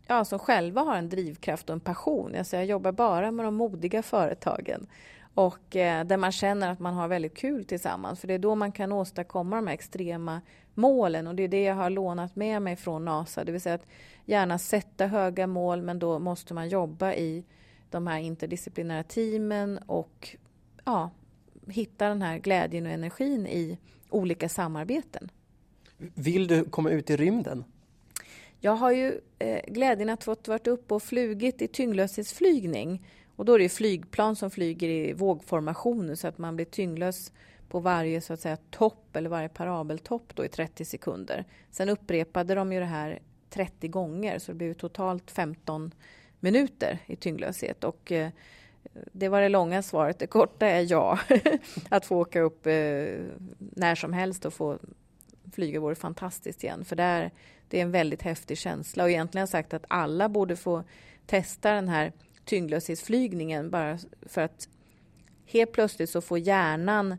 ja, 0.08 0.26
som 0.26 0.40
själva 0.40 0.82
har 0.82 0.96
en 0.96 1.10
drivkraft 1.10 1.70
och 1.70 1.74
en 1.74 1.80
passion. 1.80 2.36
Alltså 2.36 2.56
jag 2.56 2.66
jobbar 2.66 2.92
bara 2.92 3.32
med 3.32 3.46
de 3.46 3.56
modiga 3.56 4.04
företagen 4.04 4.88
och 5.34 5.76
eh, 5.76 6.06
där 6.06 6.18
man 6.18 6.32
känner 6.32 6.72
att 6.72 6.80
man 6.80 6.94
har 6.94 7.08
väldigt 7.08 7.38
kul 7.38 7.66
tillsammans. 7.66 8.20
För 8.20 8.28
det 8.28 8.34
är 8.34 8.40
då 8.40 8.56
man 8.56 8.72
kan 8.72 8.92
åstadkomma 8.92 9.56
de 9.56 9.68
här 9.68 9.74
extrema 9.74 10.42
målen 10.74 11.28
och 11.28 11.36
det 11.36 11.44
är 11.44 11.48
det 11.48 11.64
jag 11.64 11.76
har 11.76 11.90
lånat 11.90 12.36
med 12.36 12.62
mig 12.62 12.76
från 12.76 13.06
NASA. 13.06 13.44
Det 13.44 13.52
vill 13.52 13.62
säga 13.62 13.76
att 13.76 13.88
gärna 14.26 14.58
sätta 14.58 15.08
höga 15.08 15.48
mål 15.48 15.82
men 15.82 16.00
då 16.00 16.20
måste 16.20 16.54
man 16.54 16.70
jobba 16.70 17.14
i 17.14 17.46
de 17.90 18.08
här 18.08 18.20
interdisciplinära 18.20 19.04
teamen 19.04 19.78
och 19.78 20.36
ja, 20.86 21.10
hitta 21.68 22.08
den 22.08 22.22
här 22.22 22.38
glädjen 22.38 22.86
och 22.86 22.92
energin 22.92 23.48
i 23.48 23.78
olika 24.10 24.50
samarbeten. 24.50 25.32
Vill 25.98 26.48
du 26.48 26.64
komma 26.64 26.90
ut 26.90 27.10
i 27.10 27.18
rymden? 27.18 27.64
Jag 28.60 28.72
har 28.72 28.92
ju 28.92 29.20
eh, 29.40 29.62
glädjen 29.68 30.10
att 30.10 30.24
fått 30.24 30.48
varit 30.48 30.68
uppe 30.68 30.94
och 30.94 31.04
flugit 31.04 31.62
i 31.62 31.68
tyngdlöshetsflygning. 31.68 33.06
Och 33.42 33.46
då 33.46 33.54
är 33.54 33.60
det 33.60 33.70
flygplan 33.70 34.36
som 34.36 34.52
flyger 34.52 34.90
i 34.90 35.14
vågformation 35.14 36.18
så 36.18 36.28
att 36.28 36.38
man 36.38 36.56
blir 36.56 36.66
tyngdlös 36.66 37.32
på 37.70 37.80
varje 37.80 38.22
så 38.22 38.34
att 38.34 38.40
säga, 38.40 38.58
topp 38.70 39.16
eller 39.16 39.30
varje 39.30 39.50
parabeltopp 39.50 40.36
då 40.36 40.46
i 40.46 40.48
30 40.48 40.86
sekunder. 40.86 41.46
Sen 41.72 41.90
upprepade 41.90 42.56
de 42.56 42.74
ju 42.74 42.80
det 42.80 42.86
här 42.86 43.20
30 43.50 43.88
gånger 43.88 44.40
så 44.40 44.52
det 44.52 44.56
blev 44.56 44.74
totalt 44.74 45.32
15 45.32 45.92
minuter 46.40 47.00
i 47.06 47.16
tyngdlöshet. 47.16 47.84
Och, 47.84 48.12
eh, 48.12 48.30
det 49.12 49.30
var 49.30 49.42
det 49.42 49.50
långa 49.50 49.82
svaret. 49.82 50.20
Det 50.20 50.28
korta 50.28 50.66
är 50.66 50.92
ja. 50.92 51.20
att 51.90 52.06
få 52.06 52.18
åka 52.18 52.42
upp 52.42 52.68
eh, 52.68 52.74
när 53.58 53.96
som 53.96 54.14
helst 54.14 54.46
och 54.46 54.54
få 54.54 54.78
flyga 55.54 55.80
vore 55.80 55.96
fantastiskt 55.96 56.64
igen. 56.64 56.86
För 56.86 56.96
där, 56.96 57.32
det 57.68 57.78
är 57.78 57.82
en 57.82 57.92
väldigt 57.92 58.22
häftig 58.22 58.58
känsla. 58.58 59.04
Och 59.04 59.10
egentligen 59.10 59.42
har 59.42 59.44
jag 59.44 59.50
sagt 59.50 59.74
att 59.74 59.86
alla 59.88 60.30
borde 60.30 60.56
få 60.56 60.84
testa 61.26 61.72
den 61.72 61.90
här 61.90 62.12
tyngdlöshetsflygningen 62.52 63.70
bara 63.70 63.98
för 64.22 64.42
att 64.42 64.70
helt 65.46 65.72
plötsligt 65.72 66.10
så 66.10 66.22
får 66.22 66.38
hjärnan 66.38 67.18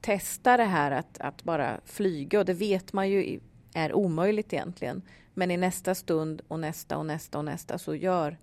testa 0.00 0.56
det 0.56 0.64
här 0.64 0.90
att, 0.90 1.18
att 1.18 1.42
bara 1.42 1.80
flyga 1.84 2.38
och 2.38 2.44
det 2.44 2.54
vet 2.54 2.92
man 2.92 3.10
ju 3.10 3.40
är 3.74 3.92
omöjligt 3.92 4.52
egentligen. 4.52 5.02
Men 5.34 5.50
i 5.50 5.56
nästa 5.56 5.94
stund 5.94 6.42
och 6.48 6.60
nästa 6.60 6.98
och 6.98 7.06
nästa 7.06 7.38
och 7.38 7.44
nästa 7.44 7.78
så 7.78 7.94
gör 7.94 8.38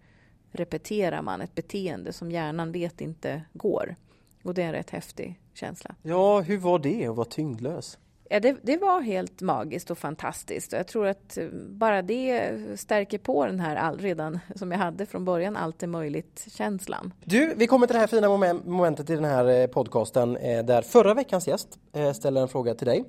repeterar 0.52 1.22
man 1.22 1.42
ett 1.42 1.56
beteende 1.56 2.14
som 2.14 2.32
hjärnan 2.32 2.72
vet 2.72 3.02
inte 3.02 3.42
går. 3.54 3.96
Och 4.44 4.54
det 4.54 4.62
är 4.62 4.68
en 4.68 4.74
rätt 4.74 4.90
häftig 4.90 5.40
känsla. 5.54 5.96
Ja, 6.02 6.42
hur 6.42 6.58
var 6.58 6.80
det 6.80 7.08
att 7.08 7.16
vara 7.16 7.26
tyngdlös? 7.26 7.98
Ja, 8.30 8.40
det, 8.40 8.56
det, 8.62 8.78
var 8.78 9.02
helt 9.02 9.42
magiskt 9.42 9.92
och 9.92 9.98
fantastiskt. 9.98 10.72
Jag 10.72 10.88
tror 10.88 11.08
att 11.08 11.38
eh, 11.38 11.48
bara 11.70 12.02
det 12.02 12.52
stärker 12.76 13.18
på 13.18 13.46
den 13.46 13.60
här 13.60 13.76
all, 13.76 14.00
redan 14.00 14.40
som 14.56 14.72
jag 14.72 14.80
hade 14.80 15.06
från 15.06 15.26
början, 15.26 15.56
allt 15.56 15.84
är 15.84 15.88
möjligt-känslan. 15.88 17.14
Du, 17.24 17.54
vi 17.58 17.68
kommer 17.68 17.88
till 17.88 17.94
det 17.94 18.00
här 18.00 18.08
fina 18.08 18.60
momentet 18.66 19.10
i 19.10 19.16
den 19.16 19.26
här 19.26 19.62
eh, 19.62 19.68
podcasten 19.68 20.38
eh, 20.38 20.66
där 20.66 20.82
förra 20.82 21.14
veckans 21.14 21.48
gäst 21.48 21.80
ställer 22.14 22.42
en 22.42 22.48
fråga 22.48 22.76
till 22.76 22.88
dig. 22.88 23.04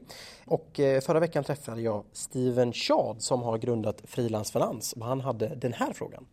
Och 0.44 0.80
förra 1.02 1.20
veckan 1.20 1.44
träffade 1.44 1.80
jag 1.80 2.04
Steven 2.12 2.72
Chad 2.72 3.16
som 3.22 3.42
har 3.42 3.58
grundat 3.58 4.02
Frilansfinans 4.04 4.92
och 4.92 5.06
han 5.06 5.20
hade 5.20 5.48
den 5.48 5.72
här 5.72 5.92
frågan. 5.92 6.26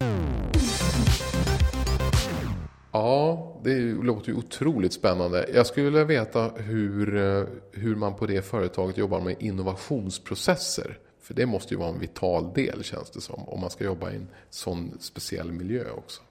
Ja, 2.94 3.56
det 3.64 3.80
låter 3.80 4.30
ju 4.30 4.38
otroligt 4.38 4.94
spännande. 4.94 5.50
Jag 5.54 5.68
skulle 5.68 5.86
vilja 5.86 6.04
veta 6.04 6.52
hur, 6.56 7.16
eh, 7.16 7.46
hur 7.72 7.96
man 7.96 8.16
på 8.16 8.26
det 8.26 8.42
företaget 8.42 8.98
jobbar 8.98 9.22
med 9.22 9.36
innovationsprocesser. 9.40 11.00
För 11.22 11.34
det 11.34 11.46
måste 11.46 11.74
ju 11.74 11.80
vara 11.80 11.90
en 11.90 12.00
vital 12.00 12.54
del 12.54 12.84
känns 12.84 13.10
det 13.10 13.22
som. 13.22 13.44
Om 13.48 13.62
man 13.62 13.70
ska 13.70 13.84
jobba 13.84 14.12
i 14.12 14.16
en 14.16 14.28
sån 14.50 14.98
speciell 15.00 15.52
miljö 15.52 15.84
också. 15.98 16.22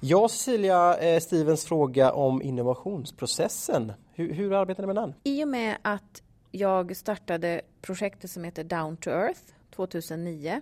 Ja, 0.00 0.28
Cecilia, 0.28 0.96
eh, 0.98 1.20
Stevens 1.20 1.64
fråga 1.64 2.12
om 2.12 2.42
innovationsprocessen. 2.42 3.92
Hur, 4.12 4.32
hur 4.32 4.52
arbetar 4.52 4.82
ni 4.82 4.86
med 4.86 4.96
den? 4.96 5.14
I 5.22 5.44
och 5.44 5.48
med 5.48 5.76
att 5.82 6.22
jag 6.50 6.96
startade 6.96 7.60
projektet 7.82 8.30
som 8.30 8.44
heter 8.44 8.64
Down 8.64 8.96
to 8.96 9.10
Earth 9.10 9.40
2009 9.76 10.60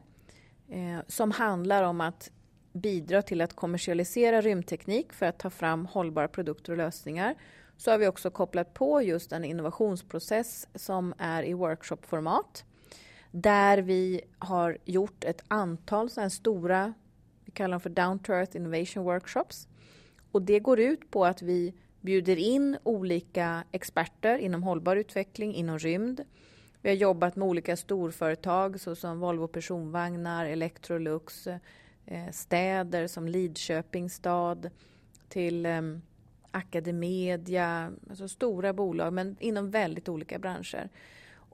eh, 0.68 0.78
som 1.08 1.30
handlar 1.30 1.82
om 1.82 2.00
att 2.00 2.30
bidra 2.72 3.22
till 3.22 3.40
att 3.40 3.56
kommersialisera 3.56 4.40
rymdteknik 4.40 5.12
för 5.12 5.26
att 5.26 5.38
ta 5.38 5.50
fram 5.50 5.86
hållbara 5.86 6.28
produkter 6.28 6.72
och 6.72 6.78
lösningar 6.78 7.34
så 7.76 7.90
har 7.90 7.98
vi 7.98 8.06
också 8.06 8.30
kopplat 8.30 8.74
på 8.74 9.02
just 9.02 9.32
en 9.32 9.44
innovationsprocess 9.44 10.68
som 10.74 11.14
är 11.18 11.42
i 11.42 11.52
workshopformat 11.52 12.64
där 13.32 13.78
vi 13.78 14.20
har 14.38 14.78
gjort 14.84 15.24
ett 15.24 15.44
antal 15.48 16.10
sådana 16.10 16.30
stora, 16.30 16.94
vi 17.44 17.52
kallar 17.52 17.70
dem 17.70 17.80
för 17.80 17.90
Down 17.90 18.18
to 18.18 18.32
Earth 18.32 18.56
Innovation 18.56 19.04
Workshops. 19.04 19.68
Och 20.32 20.42
det 20.42 20.60
går 20.60 20.80
ut 20.80 21.10
på 21.10 21.24
att 21.24 21.42
vi 21.42 21.74
bjuder 22.00 22.36
in 22.36 22.78
olika 22.82 23.64
experter 23.72 24.38
inom 24.38 24.62
hållbar 24.62 24.96
utveckling, 24.96 25.54
inom 25.54 25.78
rymd. 25.78 26.24
Vi 26.82 26.88
har 26.88 26.96
jobbat 26.96 27.36
med 27.36 27.48
olika 27.48 27.76
storföretag 27.76 28.80
såsom 28.80 29.20
Volvo 29.20 29.48
Personvagnar, 29.48 30.46
Electrolux, 30.46 31.48
Eh, 32.06 32.30
städer 32.30 33.06
som 33.06 33.28
Lidköping 33.28 34.10
stad 34.10 34.70
till 35.28 35.66
ehm, 35.66 36.02
Academedia, 36.50 37.92
alltså 38.10 38.28
stora 38.28 38.72
bolag 38.72 39.12
men 39.12 39.36
inom 39.40 39.70
väldigt 39.70 40.08
olika 40.08 40.38
branscher. 40.38 40.88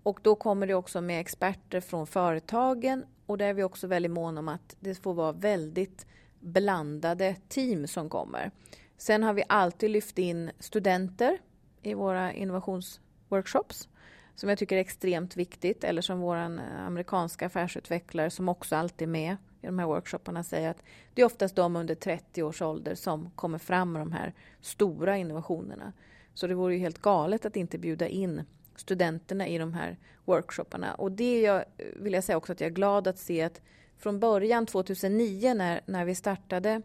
Och 0.02 0.20
då 0.22 0.34
kommer 0.34 0.66
det 0.66 0.74
också 0.74 1.00
med 1.00 1.20
experter 1.20 1.80
från 1.80 2.06
företagen 2.06 3.04
och 3.26 3.38
där 3.38 3.46
är 3.46 3.54
vi 3.54 3.62
också 3.62 3.86
väldigt 3.86 4.12
måna 4.12 4.40
om 4.40 4.48
att 4.48 4.76
det 4.80 4.94
får 4.94 5.14
vara 5.14 5.32
väldigt 5.32 6.06
blandade 6.40 7.36
team 7.48 7.86
som 7.86 8.08
kommer. 8.08 8.50
Sen 8.96 9.22
har 9.22 9.32
vi 9.32 9.44
alltid 9.48 9.90
lyft 9.90 10.18
in 10.18 10.50
studenter 10.58 11.38
i 11.82 11.94
våra 11.94 12.32
innovationsworkshops 12.32 13.88
som 14.34 14.48
jag 14.48 14.58
tycker 14.58 14.76
är 14.76 14.80
extremt 14.80 15.36
viktigt 15.36 15.84
eller 15.84 16.02
som 16.02 16.20
vår 16.20 16.36
eh, 16.36 16.86
amerikanska 16.86 17.46
affärsutvecklare 17.46 18.30
som 18.30 18.48
också 18.48 18.76
alltid 18.76 19.08
är 19.08 19.12
med 19.12 19.36
i 19.62 19.66
de 19.66 19.78
här 19.78 19.86
workshopparna 19.86 20.44
säger 20.44 20.70
att 20.70 20.82
det 21.14 21.22
är 21.22 21.26
oftast 21.26 21.56
de 21.56 21.76
under 21.76 21.94
30 21.94 22.42
års 22.42 22.62
ålder 22.62 22.94
som 22.94 23.30
kommer 23.30 23.58
fram 23.58 23.92
med 23.92 24.02
de 24.02 24.12
här 24.12 24.34
stora 24.60 25.16
innovationerna. 25.16 25.92
Så 26.34 26.46
det 26.46 26.54
vore 26.54 26.74
ju 26.74 26.80
helt 26.80 27.02
galet 27.02 27.46
att 27.46 27.56
inte 27.56 27.78
bjuda 27.78 28.08
in 28.08 28.42
studenterna 28.76 29.48
i 29.48 29.58
de 29.58 29.74
här 29.74 29.98
workshopparna. 30.24 30.94
Och 30.94 31.12
det 31.12 31.40
jag, 31.40 31.64
vill 31.96 32.12
jag 32.12 32.24
säga 32.24 32.36
också 32.36 32.52
att 32.52 32.60
jag 32.60 32.70
är 32.70 32.74
glad 32.74 33.08
att 33.08 33.18
se 33.18 33.42
att 33.42 33.60
från 33.96 34.20
början 34.20 34.66
2009 34.66 35.54
när, 35.54 35.80
när 35.86 36.04
vi 36.04 36.14
startade 36.14 36.82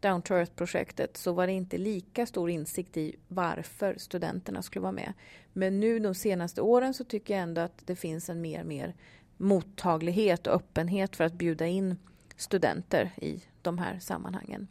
Down 0.00 0.22
to 0.22 0.34
Earth-projektet 0.34 1.16
så 1.16 1.32
var 1.32 1.46
det 1.46 1.52
inte 1.52 1.78
lika 1.78 2.26
stor 2.26 2.50
insikt 2.50 2.96
i 2.96 3.16
varför 3.28 3.94
studenterna 3.98 4.62
skulle 4.62 4.82
vara 4.82 4.92
med. 4.92 5.12
Men 5.52 5.80
nu 5.80 5.98
de 5.98 6.14
senaste 6.14 6.60
åren 6.60 6.94
så 6.94 7.04
tycker 7.04 7.34
jag 7.34 7.42
ändå 7.42 7.60
att 7.60 7.86
det 7.86 7.96
finns 7.96 8.28
en 8.28 8.40
mer 8.40 8.60
och 8.60 8.66
mer 8.66 8.94
mottaglighet 9.36 10.46
och 10.46 10.54
öppenhet 10.54 11.16
för 11.16 11.24
att 11.24 11.32
bjuda 11.32 11.66
in 11.66 11.96
studenter 12.36 13.10
i 13.16 13.42
de 13.62 13.78
här 13.78 13.98
sammanhangen. 13.98 14.68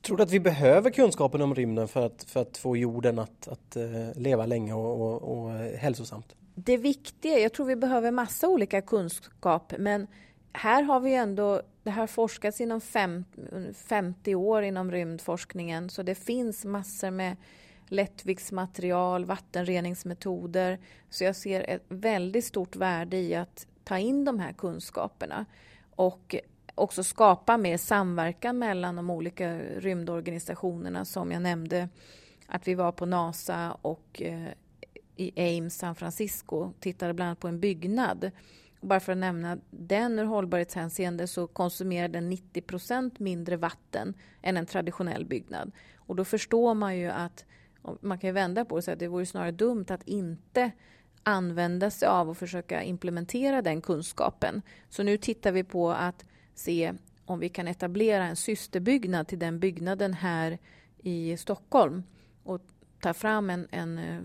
Tror 0.00 0.16
du 0.16 0.22
att 0.22 0.30
vi 0.30 0.40
behöver 0.40 0.90
kunskapen 0.90 1.42
om 1.42 1.54
rymden 1.54 1.88
för 1.88 2.06
att, 2.06 2.24
för 2.24 2.42
att 2.42 2.56
få 2.56 2.76
jorden 2.76 3.18
att, 3.18 3.48
att 3.48 3.76
uh, 3.76 4.12
leva 4.14 4.46
länge 4.46 4.74
och, 4.74 5.00
och, 5.00 5.22
och 5.22 5.50
hälsosamt? 5.52 6.36
Det 6.54 6.76
viktiga, 6.76 7.38
jag 7.38 7.52
tror 7.52 7.66
vi 7.66 7.76
behöver 7.76 8.10
massa 8.10 8.48
olika 8.48 8.82
kunskap 8.82 9.72
men 9.78 10.06
här 10.52 10.82
har 10.82 11.00
vi 11.00 11.14
ändå, 11.14 11.62
det 11.82 11.90
har 11.90 12.06
forskats 12.06 12.60
inom 12.60 12.80
fem, 12.80 13.24
50 13.74 14.34
år 14.34 14.62
inom 14.62 14.90
rymdforskningen 14.90 15.90
så 15.90 16.02
det 16.02 16.14
finns 16.14 16.64
massor 16.64 17.10
med 17.10 17.36
lättviktsmaterial, 17.88 19.24
vattenreningsmetoder. 19.24 20.78
Så 21.10 21.24
jag 21.24 21.36
ser 21.36 21.70
ett 21.70 21.82
väldigt 21.88 22.44
stort 22.44 22.76
värde 22.76 23.16
i 23.16 23.34
att 23.34 23.66
ta 23.84 23.98
in 23.98 24.24
de 24.24 24.38
här 24.38 24.52
kunskaperna 24.52 25.46
och 25.96 26.36
också 26.74 27.04
skapa 27.04 27.56
mer 27.56 27.76
samverkan 27.76 28.58
mellan 28.58 28.96
de 28.96 29.10
olika 29.10 29.58
rymdorganisationerna 29.58 31.04
som 31.04 31.32
jag 31.32 31.42
nämnde 31.42 31.88
att 32.46 32.68
vi 32.68 32.74
var 32.74 32.92
på 32.92 33.06
NASA 33.06 33.76
och 33.82 34.22
eh, 34.22 34.48
i 35.16 35.56
Ames, 35.58 35.78
San 35.78 35.94
Francisco, 35.94 36.72
tittade 36.80 37.14
bland 37.14 37.26
annat 37.26 37.40
på 37.40 37.48
en 37.48 37.60
byggnad. 37.60 38.30
bara 38.80 39.00
för 39.00 39.12
att 39.12 39.18
nämna 39.18 39.58
den 39.70 40.18
ur 40.18 40.24
hållbarhetshänseende 40.24 41.26
så 41.26 41.46
konsumerar 41.46 42.08
den 42.08 42.28
90 42.28 42.62
procent 42.62 43.18
mindre 43.18 43.56
vatten 43.56 44.14
än 44.42 44.56
en 44.56 44.66
traditionell 44.66 45.26
byggnad. 45.26 45.72
Och 45.96 46.16
då 46.16 46.24
förstår 46.24 46.74
man 46.74 46.96
ju 46.96 47.06
att 47.06 47.44
man 48.00 48.18
kan 48.18 48.34
vända 48.34 48.64
på 48.64 48.74
det 48.74 48.78
och 48.78 48.84
säga 48.84 48.92
att 48.92 48.98
det 48.98 49.08
vore 49.08 49.26
snarare 49.26 49.50
dumt 49.50 49.86
att 49.88 50.02
inte 50.08 50.70
använda 51.26 51.90
sig 51.90 52.08
av 52.08 52.30
och 52.30 52.36
försöka 52.36 52.82
implementera 52.82 53.62
den 53.62 53.80
kunskapen. 53.80 54.62
Så 54.88 55.02
nu 55.02 55.16
tittar 55.16 55.52
vi 55.52 55.64
på 55.64 55.90
att 55.90 56.24
se 56.54 56.92
om 57.24 57.38
vi 57.38 57.48
kan 57.48 57.68
etablera 57.68 58.24
en 58.24 58.36
systerbyggnad 58.36 59.28
till 59.28 59.38
den 59.38 59.60
byggnaden 59.60 60.14
här 60.14 60.58
i 60.98 61.36
Stockholm. 61.36 62.02
Och 62.42 62.60
ta 63.00 63.14
fram 63.14 63.50
en, 63.50 63.68
en 63.70 63.98
eh, 63.98 64.20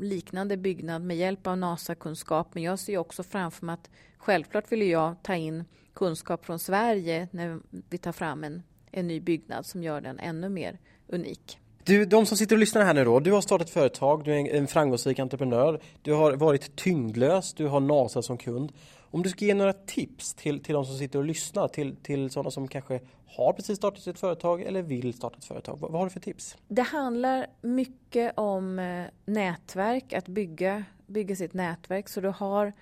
liknande 0.00 0.56
byggnad 0.56 1.02
med 1.02 1.16
hjälp 1.16 1.46
av 1.46 1.58
NASA-kunskap. 1.58 2.54
Men 2.54 2.62
jag 2.62 2.78
ser 2.78 2.98
också 2.98 3.22
framför 3.22 3.66
mig 3.66 3.72
att 3.72 3.90
självklart 4.16 4.72
vill 4.72 4.82
jag 4.82 5.22
ta 5.22 5.34
in 5.34 5.64
kunskap 5.94 6.44
från 6.46 6.58
Sverige 6.58 7.28
när 7.30 7.60
vi 7.90 7.98
tar 7.98 8.12
fram 8.12 8.44
en, 8.44 8.62
en 8.90 9.06
ny 9.06 9.20
byggnad 9.20 9.66
som 9.66 9.82
gör 9.82 10.00
den 10.00 10.18
ännu 10.18 10.48
mer 10.48 10.78
unik. 11.08 11.60
Du, 11.86 12.04
de 12.04 12.26
som 12.26 12.36
sitter 12.36 12.56
och 12.56 12.60
lyssnar 12.60 12.84
här 12.84 12.94
nu 12.94 13.04
då, 13.04 13.20
du 13.20 13.32
har 13.32 13.40
startat 13.40 13.70
företag, 13.70 14.24
du 14.24 14.34
är 14.34 14.54
en 14.54 14.66
framgångsrik 14.66 15.18
entreprenör, 15.18 15.80
du 16.02 16.12
har 16.12 16.32
varit 16.32 16.76
tyngdlös, 16.76 17.54
du 17.54 17.66
har 17.66 17.80
NASA 17.80 18.22
som 18.22 18.38
kund. 18.38 18.72
Om 19.10 19.22
du 19.22 19.30
ska 19.30 19.44
ge 19.44 19.54
några 19.54 19.72
tips 19.72 20.34
till, 20.34 20.62
till 20.62 20.74
de 20.74 20.84
som 20.84 20.98
sitter 20.98 21.18
och 21.18 21.24
lyssnar, 21.24 21.68
till, 21.68 21.96
till 21.96 22.30
sådana 22.30 22.50
som 22.50 22.68
kanske 22.68 23.00
har 23.26 23.52
precis 23.52 23.76
startat 23.76 24.02
sitt 24.02 24.18
företag 24.18 24.62
eller 24.62 24.82
vill 24.82 25.14
starta 25.14 25.36
ett 25.38 25.44
företag. 25.44 25.78
Vad, 25.80 25.90
vad 25.90 26.00
har 26.00 26.06
du 26.06 26.10
för 26.10 26.20
tips? 26.20 26.56
Det 26.68 26.82
handlar 26.82 27.46
mycket 27.60 28.32
om 28.36 28.78
eh, 28.78 29.04
nätverk, 29.24 30.12
att 30.12 30.28
bygga, 30.28 30.84
bygga 31.06 31.36
sitt 31.36 31.54
nätverk 31.54 32.08
så 32.08 32.20
du 32.20 32.28
har 32.28 32.72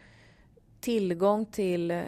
tillgång 0.80 1.46
till 1.46 1.90
eh, 1.90 2.02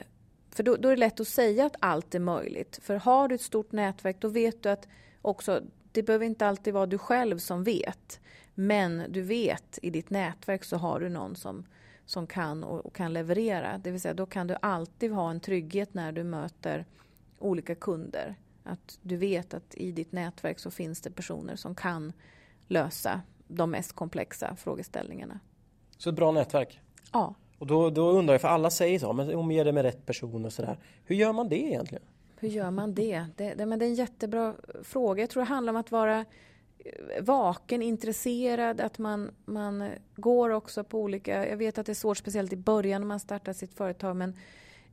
för 0.50 0.62
då, 0.62 0.76
då, 0.76 0.88
är 0.88 0.92
det 0.96 1.00
lätt 1.00 1.20
att 1.20 1.28
säga 1.28 1.66
att 1.66 1.76
allt 1.80 2.14
är 2.14 2.20
möjligt. 2.20 2.78
För 2.82 2.94
har 2.94 3.28
du 3.28 3.35
ett 3.35 3.42
stort 3.42 3.72
nätverk 3.72 4.16
då 4.20 4.28
vet 4.28 4.62
du 4.62 4.68
att 4.68 4.88
också, 5.22 5.61
det 5.96 6.02
behöver 6.02 6.26
inte 6.26 6.46
alltid 6.46 6.74
vara 6.74 6.87
du 6.87 6.98
själv 6.98 7.38
som 7.38 7.64
vet. 7.64 8.20
Men 8.54 9.02
du 9.09 9.22
vet 9.22 9.78
i 9.82 9.90
ditt 9.90 10.11
nätverk 10.11 10.64
så 10.64 10.76
har 10.76 11.00
du 11.00 11.09
någon 11.09 11.37
som 11.37 11.66
som 12.06 12.26
kan 12.26 12.64
och, 12.64 12.87
och, 12.87 12.94
kan 12.94 13.12
leverera. 13.12 13.78
Det 13.78 13.90
vill 13.90 14.00
säga 14.00 14.14
då 14.14 14.26
kan 14.26 14.46
du 14.46 14.56
alltid 14.62 15.12
ha 15.12 15.30
en 15.30 15.40
trygghet 15.40 15.94
när 15.94 16.12
du 16.12 16.24
möter 16.24 16.85
olika 17.38 17.74
kunder. 17.74 18.35
Att 18.64 18.98
du 19.02 19.16
vet 19.16 19.54
att 19.54 19.74
i 19.74 19.92
ditt 19.92 20.12
nätverk 20.12 20.59
så 20.59 20.70
finns 20.70 21.00
det 21.00 21.11
personer 21.11 21.56
som 21.56 21.74
kan 21.74 22.12
lösa 22.66 23.20
de 23.48 23.70
mest 23.70 23.92
komplexa 23.92 24.56
frågeställningarna. 24.56 25.40
Så 25.96 26.11
ett 26.11 26.16
bra 26.16 26.32
nätverk? 26.32 26.80
Ja. 27.12 27.35
Och 27.59 27.66
då, 27.66 27.90
då 27.90 28.11
undrar 28.11 28.35
jag, 28.35 28.40
för 28.40 28.48
alla 28.48 28.70
säger 28.70 28.98
så, 28.98 29.12
men 29.12 29.35
omge 29.35 29.64
dig 29.64 29.72
med 29.72 29.82
rätt 29.82 30.06
personer 30.06 30.46
och 30.46 30.52
sådär. 30.52 30.78
Hur 31.04 31.16
gör 31.16 31.32
man 31.32 31.48
det 31.48 31.59
egentligen? 31.59 32.04
Hur 32.40 32.49
gör 32.49 32.70
man 32.70 32.94
det? 32.94 33.27
Det, 33.37 33.55
det, 33.55 33.66
men 33.66 33.79
det 33.79 33.85
är 33.85 33.88
en 33.88 33.94
jättebra 33.94 34.55
fråga. 34.83 35.22
Jag 35.22 35.31
tror 35.31 35.42
det 35.42 35.49
handlar 35.49 35.72
om 35.72 35.77
att 35.77 35.90
vara 35.90 36.25
eh, 36.79 37.22
vaken, 37.22 37.83
intresserad, 37.83 38.81
att 38.81 38.99
man, 38.99 39.31
man 39.44 39.90
går 40.16 40.51
också 40.51 40.85
på 40.85 41.01
olika... 41.01 41.49
Jag 41.49 41.57
vet 41.57 41.79
att 41.79 41.87
det 41.87 41.92
är 41.92 41.94
svårt, 41.94 42.16
speciellt 42.16 42.53
i 42.53 42.57
början 42.57 43.01
när 43.01 43.09
man 43.09 43.20
startar 43.20 43.53
sitt 43.53 43.75
företag, 43.75 44.16
men 44.16 44.35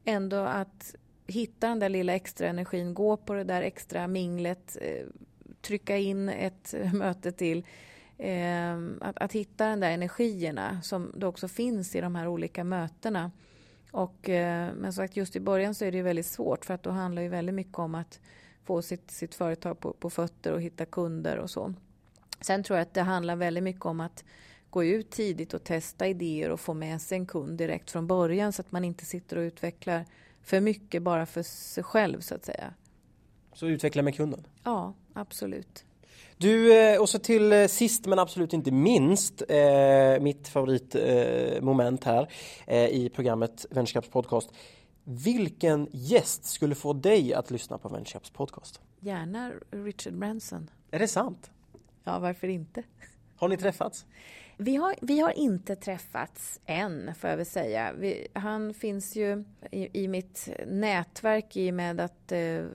ändå 0.03 0.37
att 0.37 0.95
hitta 1.27 1.67
den 1.67 1.79
där 1.79 1.89
lilla 1.89 2.13
extra 2.13 2.47
energin, 2.47 2.93
gå 2.93 3.17
på 3.17 3.33
det 3.33 3.43
där 3.43 3.61
extra 3.61 4.07
minglet, 4.07 4.77
eh, 4.81 5.05
trycka 5.61 5.97
in 5.97 6.29
ett 6.29 6.73
möte 6.93 7.31
till. 7.31 7.65
Eh, 8.17 8.77
att, 9.01 9.17
att 9.17 9.33
hitta 9.33 9.65
den 9.65 9.79
där 9.79 9.91
energierna 9.91 10.81
som 10.81 11.11
då 11.15 11.27
också 11.27 11.47
finns 11.47 11.95
i 11.95 12.01
de 12.01 12.15
här 12.15 12.27
olika 12.27 12.63
mötena. 12.63 13.31
Och, 13.93 14.29
eh, 14.29 14.73
men 14.73 14.93
sagt, 14.93 15.17
just 15.17 15.35
i 15.35 15.39
början 15.39 15.75
så 15.75 15.85
är 15.85 15.91
det 15.91 16.01
väldigt 16.01 16.25
svårt 16.25 16.65
för 16.65 16.73
att 16.73 16.83
då 16.83 16.89
handlar 16.89 17.21
det 17.21 17.29
väldigt 17.29 17.55
mycket 17.55 17.79
om 17.79 17.95
att 17.95 18.19
få 18.63 18.81
sitt, 18.81 19.11
sitt 19.11 19.35
företag 19.35 19.79
på, 19.79 19.93
på 19.93 20.09
fötter 20.09 20.53
och 20.53 20.61
hitta 20.61 20.85
kunder 20.85 21.37
och 21.37 21.49
så. 21.49 21.73
Sen 22.41 22.63
tror 22.63 22.77
jag 22.77 22.85
att 22.85 22.93
det 22.93 23.01
handlar 23.01 23.35
väldigt 23.35 23.63
mycket 23.63 23.85
om 23.85 23.99
att 23.99 24.23
gå 24.69 24.83
ut 24.83 25.09
tidigt 25.09 25.53
och 25.53 25.63
testa 25.63 26.07
idéer 26.07 26.49
och 26.49 26.59
få 26.59 26.73
med 26.73 27.01
sig 27.01 27.17
en 27.17 27.25
kund 27.25 27.57
direkt 27.57 27.91
från 27.91 28.07
början 28.07 28.53
så 28.53 28.61
att 28.61 28.71
man 28.71 28.83
inte 28.83 29.05
sitter 29.05 29.37
och 29.37 29.41
utvecklar 29.41 30.05
för 30.41 30.61
mycket 30.61 31.03
bara 31.03 31.25
för 31.25 31.43
sig 31.43 31.83
själv 31.83 32.19
så 32.19 32.35
att 32.35 32.45
säga. 32.45 32.73
Så 33.53 33.67
utveckla 33.67 34.01
med 34.01 34.15
kunden? 34.15 34.47
Ja, 34.63 34.93
absolut. 35.13 35.85
Du, 36.43 36.79
eh, 36.79 37.01
och 37.01 37.09
så 37.09 37.19
till 37.19 37.53
eh, 37.53 37.67
sist 37.67 38.05
men 38.05 38.19
absolut 38.19 38.53
inte 38.53 38.71
minst, 38.71 39.43
eh, 39.49 40.21
mitt 40.21 40.47
favoritmoment 40.47 42.05
eh, 42.05 42.13
här 42.13 42.27
eh, 42.67 42.87
i 42.87 43.09
programmet 43.09 43.65
Venturecaps 43.69 44.09
podcast. 44.09 44.51
Vilken 45.03 45.87
gäst 45.91 46.45
skulle 46.45 46.75
få 46.75 46.93
dig 46.93 47.33
att 47.33 47.51
lyssna 47.51 47.77
på 47.77 47.89
Venturecaps 47.89 48.29
podcast? 48.29 48.81
Gärna 48.99 49.51
Richard 49.71 50.13
Branson. 50.13 50.69
Är 50.91 50.99
det 50.99 51.07
sant? 51.07 51.51
Ja, 52.03 52.19
varför 52.19 52.47
inte? 52.47 52.83
Har 53.35 53.47
ni 53.47 53.57
träffats? 53.57 54.05
Vi 54.57 54.75
har, 54.75 54.95
vi 55.01 55.19
har 55.19 55.31
inte 55.31 55.75
träffats 55.75 56.59
än, 56.65 57.15
får 57.15 57.29
jag 57.29 57.37
väl 57.37 57.45
säga. 57.45 57.93
Vi, 57.93 58.27
han 58.33 58.73
finns 58.73 59.15
ju 59.15 59.43
i, 59.71 60.03
i, 60.03 60.07
mitt 60.07 60.49
nätverk 60.67 61.57
i 61.57 61.71
och 61.71 61.75
med 61.75 61.99
att 61.99 62.31
eh, 62.31 62.65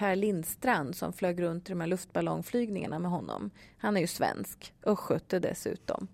Per 0.00 0.16
Lindstrand 0.16 0.96
som 0.96 1.12
flög 1.12 1.42
runt 1.42 1.68
i 1.68 1.72
de 1.72 1.80
här 1.80 1.88
luftballongflygningarna 1.88 2.98
med 2.98 3.10
honom. 3.10 3.50
Han 3.78 3.96
är 3.96 4.00
ju 4.00 4.06
svensk, 4.06 4.72
östgöte 4.82 5.38
dessutom, 5.38 6.08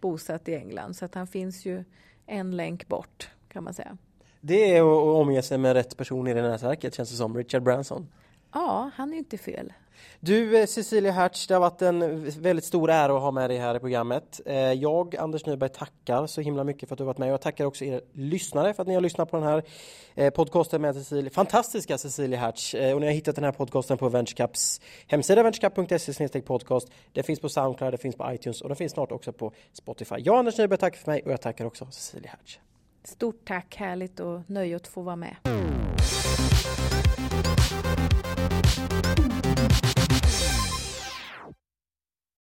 bosatt 0.00 0.48
i 0.48 0.54
England. 0.54 0.94
Så 0.94 1.04
att 1.04 1.14
han 1.14 1.26
finns 1.26 1.66
ju 1.66 1.84
en 2.26 2.56
länk 2.56 2.88
bort, 2.88 3.30
kan 3.48 3.64
man 3.64 3.74
säga. 3.74 3.96
Det 4.40 4.76
är 4.76 4.80
att 4.80 5.16
omge 5.20 5.42
sig 5.42 5.58
med 5.58 5.72
rätt 5.72 5.96
person 5.96 6.26
i 6.26 6.34
det 6.34 6.42
nätverket, 6.42 6.94
känns 6.94 7.10
det 7.10 7.16
som. 7.16 7.36
Richard 7.36 7.62
Branson. 7.62 8.08
Ja, 8.52 8.90
han 8.94 9.08
är 9.08 9.12
ju 9.12 9.18
inte 9.18 9.38
fel. 9.38 9.72
Du 10.20 10.60
eh, 10.60 10.66
Cecilia 10.66 11.12
Hertz, 11.12 11.46
det 11.46 11.54
har 11.54 11.60
varit 11.60 11.82
en 11.82 12.30
väldigt 12.30 12.64
stor 12.64 12.90
ära 12.90 13.16
att 13.16 13.22
ha 13.22 13.30
med 13.30 13.50
dig 13.50 13.58
här 13.58 13.74
i 13.74 13.78
programmet. 13.78 14.40
Eh, 14.46 14.56
jag, 14.56 15.16
Anders 15.16 15.46
Nyberg, 15.46 15.68
tackar 15.68 16.26
så 16.26 16.40
himla 16.40 16.64
mycket 16.64 16.88
för 16.88 16.94
att 16.94 16.98
du 16.98 17.04
varit 17.04 17.18
med. 17.18 17.28
Jag 17.28 17.40
tackar 17.40 17.64
också 17.64 17.84
er 17.84 18.00
lyssnare 18.12 18.74
för 18.74 18.82
att 18.82 18.88
ni 18.88 18.94
har 18.94 19.00
lyssnat 19.00 19.30
på 19.30 19.36
den 19.36 19.46
här 19.46 19.62
eh, 20.14 20.30
podcasten 20.30 20.82
med 20.82 20.94
Cecilia, 20.94 21.30
fantastiska 21.30 21.98
Cecilia 21.98 22.38
Hertz. 22.38 22.74
Och 22.74 23.00
ni 23.00 23.06
har 23.06 23.12
hittat 23.12 23.34
den 23.34 23.44
här 23.44 23.52
podcasten 23.52 23.98
på 23.98 24.08
Venturecaps 24.08 24.80
hemsida, 25.06 25.42
venturecap.se 25.42 26.40
podcast. 26.40 26.88
Den 27.12 27.24
finns 27.24 27.40
på 27.40 27.48
Soundcloud, 27.48 27.92
den 27.92 27.98
finns 27.98 28.16
på 28.16 28.32
iTunes 28.32 28.60
och 28.60 28.68
den 28.68 28.76
finns 28.76 28.92
snart 28.92 29.12
också 29.12 29.32
på 29.32 29.52
Spotify. 29.72 30.14
Jag, 30.18 30.36
Anders 30.38 30.58
Nyberg, 30.58 30.78
tackar 30.78 30.98
för 30.98 31.10
mig 31.10 31.22
och 31.22 31.32
jag 31.32 31.40
tackar 31.40 31.64
också 31.64 31.86
Cecilia 31.90 32.30
Hertz. 32.30 32.58
Stort 33.04 33.44
tack, 33.44 33.76
härligt 33.76 34.20
och 34.20 34.50
nöje 34.50 34.76
att 34.76 34.86
få 34.86 35.02
vara 35.02 35.16
med. 35.16 35.36